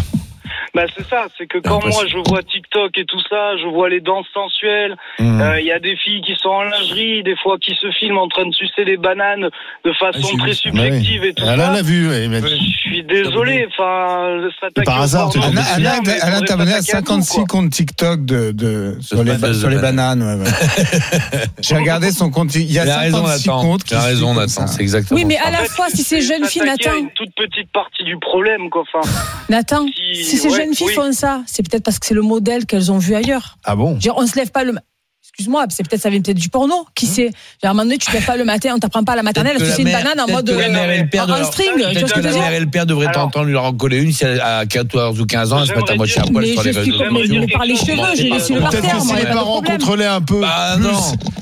Bah 0.74 0.84
c'est 0.96 1.06
ça, 1.08 1.26
c'est 1.36 1.46
que 1.46 1.58
quand 1.58 1.84
moi 1.84 2.04
je 2.06 2.16
vois 2.28 2.42
TikTok 2.42 2.96
et 2.96 3.04
tout 3.04 3.20
ça, 3.28 3.56
je 3.56 3.66
vois 3.66 3.88
les 3.88 4.00
danses 4.00 4.26
sensuelles, 4.32 4.96
Hum. 5.18 5.40
euh, 5.40 5.60
il 5.60 5.66
y 5.66 5.72
a 5.72 5.80
des 5.80 5.96
filles 5.96 6.22
qui 6.22 6.34
sont 6.40 6.48
en 6.50 6.62
lingerie, 6.62 7.22
des 7.24 7.34
fois 7.36 7.58
qui 7.58 7.74
se 7.74 7.90
filment 7.98 8.18
en 8.18 8.28
train 8.28 8.46
de 8.46 8.54
sucer 8.54 8.84
des 8.84 8.96
bananes 8.96 9.48
de 9.84 9.92
façon 9.94 10.20
j'ai 10.30 10.36
très 10.38 10.46
vu 10.50 10.54
ça. 10.54 10.60
subjective 10.62 11.24
et 11.24 11.32
tout 11.34 11.42
Elle 11.46 11.58
ça. 11.58 11.72
l'a 11.72 11.82
vu. 11.82 12.08
oui, 12.08 12.28
mais- 12.28 12.40
Je 12.40 12.54
suis 12.56 13.02
désolé, 13.02 13.66
enfin, 13.68 14.38
Par 14.84 15.02
hasard, 15.02 15.30
porno, 15.30 15.48
Alain, 15.48 15.62
c'est 15.62 15.80
bien, 15.80 15.90
Alain, 15.92 16.00
Alain, 16.22 16.40
t'as 16.46 16.54
à 16.54 16.66
s'attaquer 16.66 16.80
tout, 16.80 16.86
56 16.90 17.34
quoi. 17.36 17.44
comptes 17.48 17.70
TikTok 17.70 18.24
de, 18.24 18.52
de, 18.52 18.96
sur, 19.00 19.22
les, 19.24 19.36
sur 19.54 19.68
les 19.70 19.76
bananes. 19.76 20.20
bananes. 20.20 20.40
ouais, 20.42 20.44
ouais. 20.44 21.40
J'ai 21.60 21.76
regardé 21.76 22.10
son 22.12 22.30
compte. 22.30 22.54
Il 22.54 22.70
y 22.70 22.78
a 22.78 22.84
Il 22.84 22.90
a 22.90 22.98
raison, 22.98 23.26
56 23.26 23.46
Nathan. 23.48 23.60
comptes. 23.62 23.90
Il 23.90 23.94
a 23.96 24.00
raison, 24.02 24.34
Nathan. 24.34 24.66
C'est 24.66 24.80
exactement. 24.82 25.18
Oui, 25.18 25.24
mais 25.26 25.38
à 25.38 25.50
la 25.50 25.64
fois, 25.64 25.86
si 25.88 25.98
ces 25.98 26.20
c'est 26.20 26.20
jeunes 26.22 26.44
filles, 26.46 26.62
Nathan, 26.64 26.96
une 26.98 27.10
toute 27.10 27.34
petite 27.34 27.70
partie 27.72 28.04
du 28.04 28.16
problème, 28.18 28.70
quoi. 28.70 28.82
Enfin, 28.92 29.06
Nathan, 29.48 29.86
Si- 30.14 30.24
ces 30.38 30.48
ouais, 30.48 30.60
jeunes 30.64 30.75
filles 30.75 30.87
oui. 30.88 30.95
font 30.95 31.12
ça, 31.12 31.43
c'est 31.47 31.62
peut-être 31.69 31.83
parce 31.85 31.99
que 31.99 32.07
c'est 32.07 32.14
le 32.14 32.23
modèle 32.23 32.67
qu'elles 32.67 32.90
ont 32.93 32.99
vu 32.99 33.14
ailleurs. 33.14 33.59
Ah 33.64 33.76
bon. 33.76 33.99
On 34.17 34.26
se 34.26 34.37
lève 34.37 34.50
pas 34.50 34.64
le. 34.64 34.75
Excuse-moi, 35.23 35.67
c'est 35.69 35.87
peut-être 35.88 36.00
ça 36.02 36.11
vient 36.11 36.21
peut-être 36.21 36.38
du 36.38 36.49
porno. 36.49 36.87
Qui 36.95 37.07
sait 37.07 37.26
Genre, 37.26 37.33
À 37.62 37.69
un 37.69 37.73
moment 37.73 37.85
donné, 37.85 37.99
tu 37.99 38.07
te 38.07 38.12
lèves 38.12 38.25
pas 38.25 38.37
le 38.37 38.45
matin, 38.45 38.73
on 38.75 38.79
t'apprend 38.79 39.05
pas 39.05 39.12
à 39.12 39.17
la 39.17 39.23
maternelle, 39.23 39.57
tu 39.59 39.62
que 39.62 39.67
sais 39.67 39.73
la 39.73 39.79
une 39.79 39.85
mère- 39.85 40.02
banane 40.02 40.21
en 40.21 40.33
mode 40.33 40.49
la 40.50 40.57
euh, 40.67 40.73
mère 40.73 40.90
et 40.90 40.99
le 41.02 41.09
père 41.09 41.26
de 41.29 41.33
en 41.33 41.45
string. 41.45 41.71
Peut-être 41.76 42.12
que 42.14 42.21
la 42.21 42.33
mère 42.33 42.52
et 42.52 42.59
le 42.61 42.67
père 42.67 42.85
devraient 42.85 43.12
t'entendre 43.12 43.47
lui 43.47 43.57
en 43.57 43.73
coller 43.73 43.99
une 44.02 44.12
si 44.12 44.25
elle 44.25 44.40
a 44.40 44.67
14 44.67 45.21
ou 45.21 45.26
15 45.26 45.52
ans, 45.52 45.61
elle 45.61 45.69
se 45.69 45.73
met 45.73 45.90
à 45.90 45.95
moitié 45.95 46.21
à 46.21 46.25
poil 46.25 46.47
sur 46.47 46.62
les 46.62 46.71
réseaux 46.73 46.93
J'aimerais 46.99 47.26
mais, 47.29 47.47
par 47.47 47.64
les 47.64 47.76
cheveux, 47.76 47.97
j'ai 48.17 48.29
laissé 48.31 48.55
le 48.55 48.61
pas- 48.61 48.71
par 48.71 48.81
Peut-être 48.81 48.95
que 48.97 49.00
si 49.02 49.14
les 49.14 49.26
parents 49.26 49.62
contrôlaient 49.62 50.07
un 50.07 50.21
peu 50.21 50.40
Bah, 50.40 50.76
non. 50.79 50.99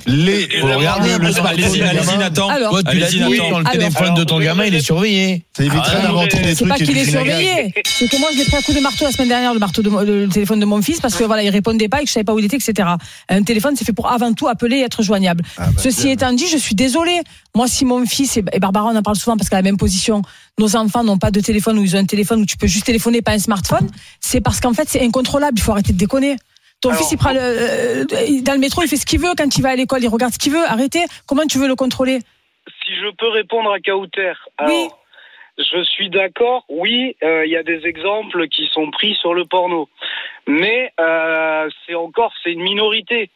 Les. 0.09 0.49
Un 0.62 1.19
peu 1.19 1.33
ce 1.33 1.41
Allez-y. 1.41 2.19
Nathan. 2.19 2.49
Toi, 2.49 2.83
tu 2.83 2.99
l'as 2.99 3.09
dit 3.09 3.21
dans 3.21 3.59
le 3.59 3.71
téléphone 3.71 4.15
de 4.15 4.25
ton 4.25 4.41
gamin, 4.41 4.65
il 4.65 4.75
est 4.75 4.81
surveillé. 4.81 5.45
Ça 5.57 5.65
éviterait 5.65 6.03
d'inventer 6.03 6.38
des 6.38 6.55
C'est 6.55 6.57
trucs 6.57 6.69
pas 6.69 6.77
et 6.79 6.85
qu'il 6.85 6.99
est 6.99 7.11
surveillé. 7.11 7.73
C'est 7.85 8.09
que 8.09 8.19
moi, 8.19 8.29
je 8.33 8.38
l'ai 8.38 8.45
pris 8.45 8.57
à 8.57 8.62
coup 8.62 8.73
de 8.73 8.81
marteau 8.81 9.05
la 9.05 9.12
semaine 9.12 9.29
dernière, 9.29 9.55
le 9.55 9.61
marteau 9.61 9.83
le 9.83 10.27
téléphone 10.29 10.61
de 10.61 10.65
mon 10.67 10.83
fils, 10.83 11.00
parce 11.00 11.15
que 11.15 11.25
voilà, 11.25 11.43
il 11.43 11.50
répondait 11.50 11.88
pas 11.88 12.00
et 12.00 12.05
que 12.05 12.09
je 12.09 12.12
savais 12.15 12.25
pas 12.25 12.35
où 12.35 12.38
il 12.38 12.45
était, 12.45 12.57
etc. 12.57 12.88
Un 13.29 13.43
téléphone, 13.43 13.75
c'est 13.77 13.85
fait 13.85 13.93
pour 13.93 14.11
avant 14.11 14.33
tout 14.33 14.49
appeler 14.49 14.79
et 14.79 14.83
être 14.83 15.03
joignable. 15.03 15.45
Ah, 15.57 15.67
bah, 15.67 15.73
Ceci 15.83 16.11
étant 16.11 16.33
dit, 16.33 16.47
je 16.49 16.59
suis 16.59 16.75
désolée. 16.75 17.21
Moi, 17.55 17.67
si 17.69 17.85
mon 17.85 18.05
fils 18.07 18.37
et 18.37 18.45
et 18.53 18.61
Barbara, 18.61 18.87
on 18.87 18.97
en 18.97 19.03
parle 19.03 19.17
souvent 19.17 19.37
parce 19.37 19.49
qu'à 19.49 19.57
la 19.57 19.62
même 19.62 19.77
position, 19.77 20.23
nos 20.59 20.75
enfants 20.77 21.05
n'ont 21.05 21.19
pas 21.19 21.31
de 21.31 21.41
téléphone 21.41 21.79
ou 21.79 21.85
ils 21.85 21.97
ont 21.97 21.99
un 22.00 22.05
téléphone 22.05 22.41
où 22.41 22.47
tu 22.47 22.57
peux 22.57 22.67
juste 22.67 22.87
téléphoner, 22.87 23.23
pas 23.23 23.33
un 23.33 23.38
smartphone, 23.38 23.88
c'est 24.21 24.41
parce 24.41 24.61
qu'en 24.61 24.73
fait, 24.73 24.88
c'est 24.88 25.00
incontrôlable. 25.03 25.59
Il 25.59 25.62
faut 25.62 25.73
arrêter 25.73 25.93
de 25.93 25.99
déconner. 25.99 26.37
Ton 26.80 26.90
Alors, 26.90 27.00
fils, 27.00 27.12
il 27.12 27.18
prend 27.18 27.32
le, 27.32 27.40
euh, 27.40 28.04
dans 28.42 28.52
le 28.52 28.58
métro, 28.58 28.82
il 28.82 28.88
fait 28.88 28.97
ce 28.97 29.06
qu'il 29.06 29.20
veut. 29.20 29.32
Quand 29.37 29.56
il 29.56 29.62
va 29.62 29.70
à 29.70 29.76
l'école, 29.76 30.02
il 30.02 30.08
regarde 30.08 30.32
ce 30.32 30.38
qu'il 30.38 30.52
veut. 30.52 30.64
Arrêtez. 30.66 31.04
Comment 31.26 31.47
tu 31.47 31.58
veux 31.58 31.66
le 31.66 31.75
contrôler? 31.75 32.20
Si 32.85 32.94
je 32.94 33.11
peux 33.16 33.28
répondre 33.28 33.73
à 33.73 33.80
Kauter. 33.80 34.35
Oui. 34.66 34.88
Je 35.58 35.82
suis 35.82 36.08
d'accord, 36.08 36.64
oui, 36.68 37.16
euh, 37.25 37.44
il 37.44 37.50
y 37.50 37.56
a 37.56 37.64
des 37.64 37.85
exemples 37.85 38.47
qui 38.47 38.68
sont 38.73 38.92
pris 38.92 39.16
sur 39.16 39.35
le 39.35 39.44
porno. 39.44 39.88
Mais 40.47 40.92
euh, 41.00 41.68
c'est 41.85 41.97
encore, 41.97 42.32
c'est 42.44 42.52
une 42.52 42.62
minorité. 42.62 43.28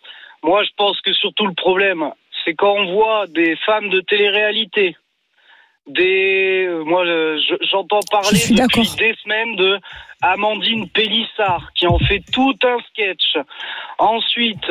Moi, 0.44 0.62
je 0.62 0.70
pense 0.76 1.00
que 1.00 1.12
surtout 1.12 1.46
le 1.46 1.54
problème, 1.54 2.12
c'est 2.44 2.54
quand 2.54 2.74
on 2.74 2.92
voit 2.92 3.26
des 3.26 3.56
femmes 3.66 3.90
de 3.90 4.00
télé-réalité, 4.00 4.96
des, 5.88 6.64
euh, 6.68 6.84
moi, 6.84 7.04
je- 7.04 7.56
j'entends 7.70 8.00
parler 8.10 8.38
Je 8.38 8.54
depuis 8.54 8.88
des 8.98 9.14
semaines 9.22 9.56
de 9.56 9.78
Amandine 10.24 10.88
Pélissard 10.88 11.70
qui 11.74 11.88
en 11.88 11.98
fait 11.98 12.22
tout 12.32 12.54
un 12.62 12.78
sketch. 12.90 13.36
Ensuite, 13.98 14.70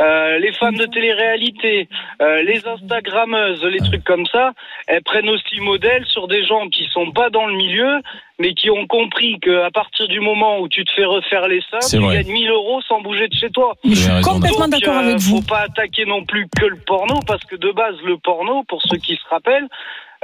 euh, 0.00 0.38
les 0.38 0.52
femmes 0.52 0.76
de 0.76 0.86
télé-réalité, 0.86 1.88
euh, 2.22 2.42
les 2.42 2.66
Instagrammeuses, 2.66 3.62
les 3.64 3.78
trucs 3.80 4.04
comme 4.04 4.24
ça, 4.26 4.52
elles 4.86 5.02
prennent 5.02 5.28
aussi 5.28 5.60
modèle 5.60 6.04
sur 6.06 6.26
des 6.28 6.44
gens 6.46 6.68
qui 6.68 6.86
sont 6.92 7.10
pas 7.12 7.28
dans 7.28 7.46
le 7.46 7.54
milieu, 7.54 8.00
mais 8.38 8.54
qui 8.54 8.70
ont 8.70 8.86
compris 8.86 9.38
qu'à 9.40 9.70
partir 9.70 10.08
du 10.08 10.20
moment 10.20 10.60
où 10.60 10.68
tu 10.68 10.82
te 10.86 10.92
fais 10.92 11.04
refaire 11.04 11.46
les 11.48 11.60
seins, 11.70 11.78
tu 11.90 11.98
vrai. 11.98 12.16
gagnes 12.22 12.32
1000 12.32 12.48
euros 12.50 12.80
sans 12.82 13.02
bouger 13.02 13.28
de 13.28 13.34
chez 13.34 13.50
toi. 13.50 13.74
Mais 13.84 13.94
je 13.94 14.10
suis 14.10 14.22
complètement 14.22 14.68
d'accord 14.68 14.96
euh, 14.96 15.00
avec 15.00 15.18
vous. 15.18 15.36
Faut 15.40 15.46
pas 15.46 15.60
attaquer 15.60 16.06
non 16.06 16.24
plus 16.24 16.46
que 16.58 16.64
le 16.64 16.76
porno, 16.86 17.20
parce 17.26 17.44
que 17.44 17.56
de 17.56 17.70
base, 17.72 17.96
le 18.02 18.16
porno, 18.16 18.62
pour 18.64 18.80
ceux 18.82 18.96
qui 18.96 19.16
se 19.16 19.28
rappellent, 19.28 19.68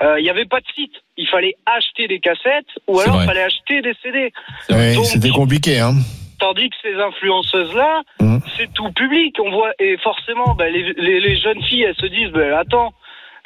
euh, 0.02 0.18
il 0.18 0.22
n'y 0.24 0.30
avait 0.30 0.44
pas 0.46 0.60
de 0.60 0.66
site. 0.74 0.92
Il 1.16 1.28
fallait 1.28 1.54
acheter 1.66 2.08
des 2.08 2.18
cassettes 2.20 2.66
ou 2.86 3.00
alors 3.00 3.20
il 3.22 3.26
fallait 3.26 3.42
acheter 3.42 3.80
des 3.82 3.94
CD. 4.02 4.32
Ouais, 4.70 4.94
C'était 5.04 5.30
compliqué 5.30 5.78
hein. 5.80 5.94
Tandis 6.38 6.70
que 6.70 6.76
ces 6.82 6.94
influenceuses-là, 6.94 8.02
Mhm. 8.20 8.40
c'est 8.56 8.72
tout 8.72 8.90
public. 8.92 9.36
On 9.44 9.50
voit 9.50 9.72
et 9.78 9.96
forcément, 9.98 10.54
ben, 10.56 10.72
les, 10.72 10.92
les, 10.96 11.20
les 11.20 11.36
jeunes 11.36 11.62
filles, 11.62 11.82
elles 11.84 11.94
se 11.96 12.06
disent, 12.06 12.30
ben, 12.32 12.52
attends. 12.54 12.92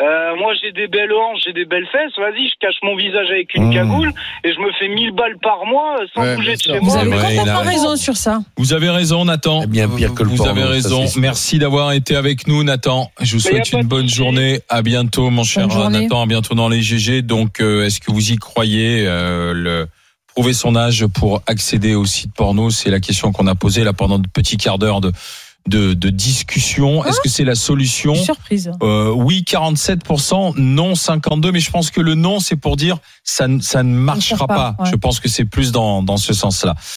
Euh, 0.02 0.36
moi 0.36 0.52
j'ai 0.60 0.72
des 0.72 0.88
belles 0.88 1.12
hanches, 1.12 1.40
j'ai 1.46 1.52
des 1.54 1.64
belles 1.64 1.86
fesses, 1.90 2.12
vas-y, 2.18 2.48
je 2.48 2.54
cache 2.60 2.76
mon 2.82 2.96
visage 2.96 3.28
avec 3.30 3.54
une 3.54 3.68
Mhm. 3.68 3.74
cagoule 3.74 4.12
et 4.44 4.52
je 4.52 4.58
me 4.60 4.70
fais 4.78 4.88
1000 4.88 5.12
balles 5.12 5.38
par 5.42 5.64
mois 5.64 5.96
euh, 6.00 6.06
sans 6.14 6.20
Ouais, 6.20 6.36
bouger 6.36 6.54
de 6.56 6.60
chez 6.60 6.78
Vous 6.78 6.84
moi. 6.84 6.98
avez 6.98 7.10
Ouais, 7.10 7.16
il 7.16 7.38
a 7.38 7.42
complètement 7.44 7.70
raison. 7.70 7.96
sur 7.96 8.16
ça. 8.16 8.40
Vous 8.58 8.72
avez 8.74 8.90
raison, 8.90 9.24
Nathan. 9.24 9.62
C'est 9.62 9.70
bien 9.70 9.88
pire 9.88 10.14
que 10.14 10.22
le 10.22 10.28
Vous 10.28 10.36
porno, 10.36 10.52
avez 10.52 10.64
raison. 10.64 11.04
Merci 11.16 11.58
d'avoir 11.58 11.92
été 11.92 12.14
avec 12.14 12.46
nous, 12.46 12.62
Nathan. 12.62 13.10
Je 13.22 13.32
vous 13.34 13.40
souhaite 13.40 13.72
une 13.72 13.84
bonne 13.84 14.08
journée. 14.08 14.60
À 14.68 14.82
bientôt, 14.82 15.30
mon 15.30 15.44
cher. 15.44 15.66
Nathan. 15.68 16.22
À 16.22 16.26
bientôt 16.26 16.54
dans 16.54 16.68
les 16.68 16.82
GG. 16.82 17.22
Donc, 17.22 17.60
euh, 17.60 17.84
est-ce 17.86 18.00
que 18.00 18.10
vous 18.12 18.32
y 18.32 18.36
croyez 18.36 19.04
euh, 19.06 19.52
le 19.54 19.86
prouver 20.34 20.52
son 20.52 20.76
âge 20.76 21.06
pour 21.06 21.40
accéder 21.46 21.94
au 21.94 22.04
site 22.04 22.34
porno? 22.34 22.68
C'est 22.68 22.90
la 22.90 23.00
question 23.00 23.32
qu'on 23.32 23.46
a 23.46 23.54
posée 23.54 23.82
là 23.84 23.94
pendant 23.94 24.18
de 24.18 24.28
petits 24.28 24.58
quarts 24.58 24.78
d'heure 24.78 25.00
de, 25.00 25.10
de, 25.66 25.94
de 25.94 26.10
discussion. 26.10 27.04
Est-ce 27.04 27.20
que 27.20 27.28
c'est 27.28 27.44
la 27.44 27.54
solution 27.54 28.14
Surprise. 28.14 28.70
Euh, 28.82 29.10
oui, 29.10 29.44
47%, 29.46 30.54
non 30.58 30.92
52%, 30.94 31.52
mais 31.52 31.60
je 31.60 31.70
pense 31.70 31.90
que 31.90 32.00
le 32.00 32.14
non, 32.14 32.40
c'est 32.40 32.56
pour 32.56 32.76
dire 32.76 32.98
ça, 33.24 33.48
ne- 33.48 33.60
ça 33.60 33.82
ne 33.82 33.94
marchera 33.94 34.46
pas, 34.46 34.54
pas. 34.72 34.84
ouais. 34.84 34.90
Je 34.90 34.96
pense 34.96 35.20
que 35.20 35.28
c'est 35.28 35.44
plus 35.44 35.72
dans, 35.72 36.02
dans 36.02 36.16
ce 36.16 36.32
sens-là. 36.34 36.74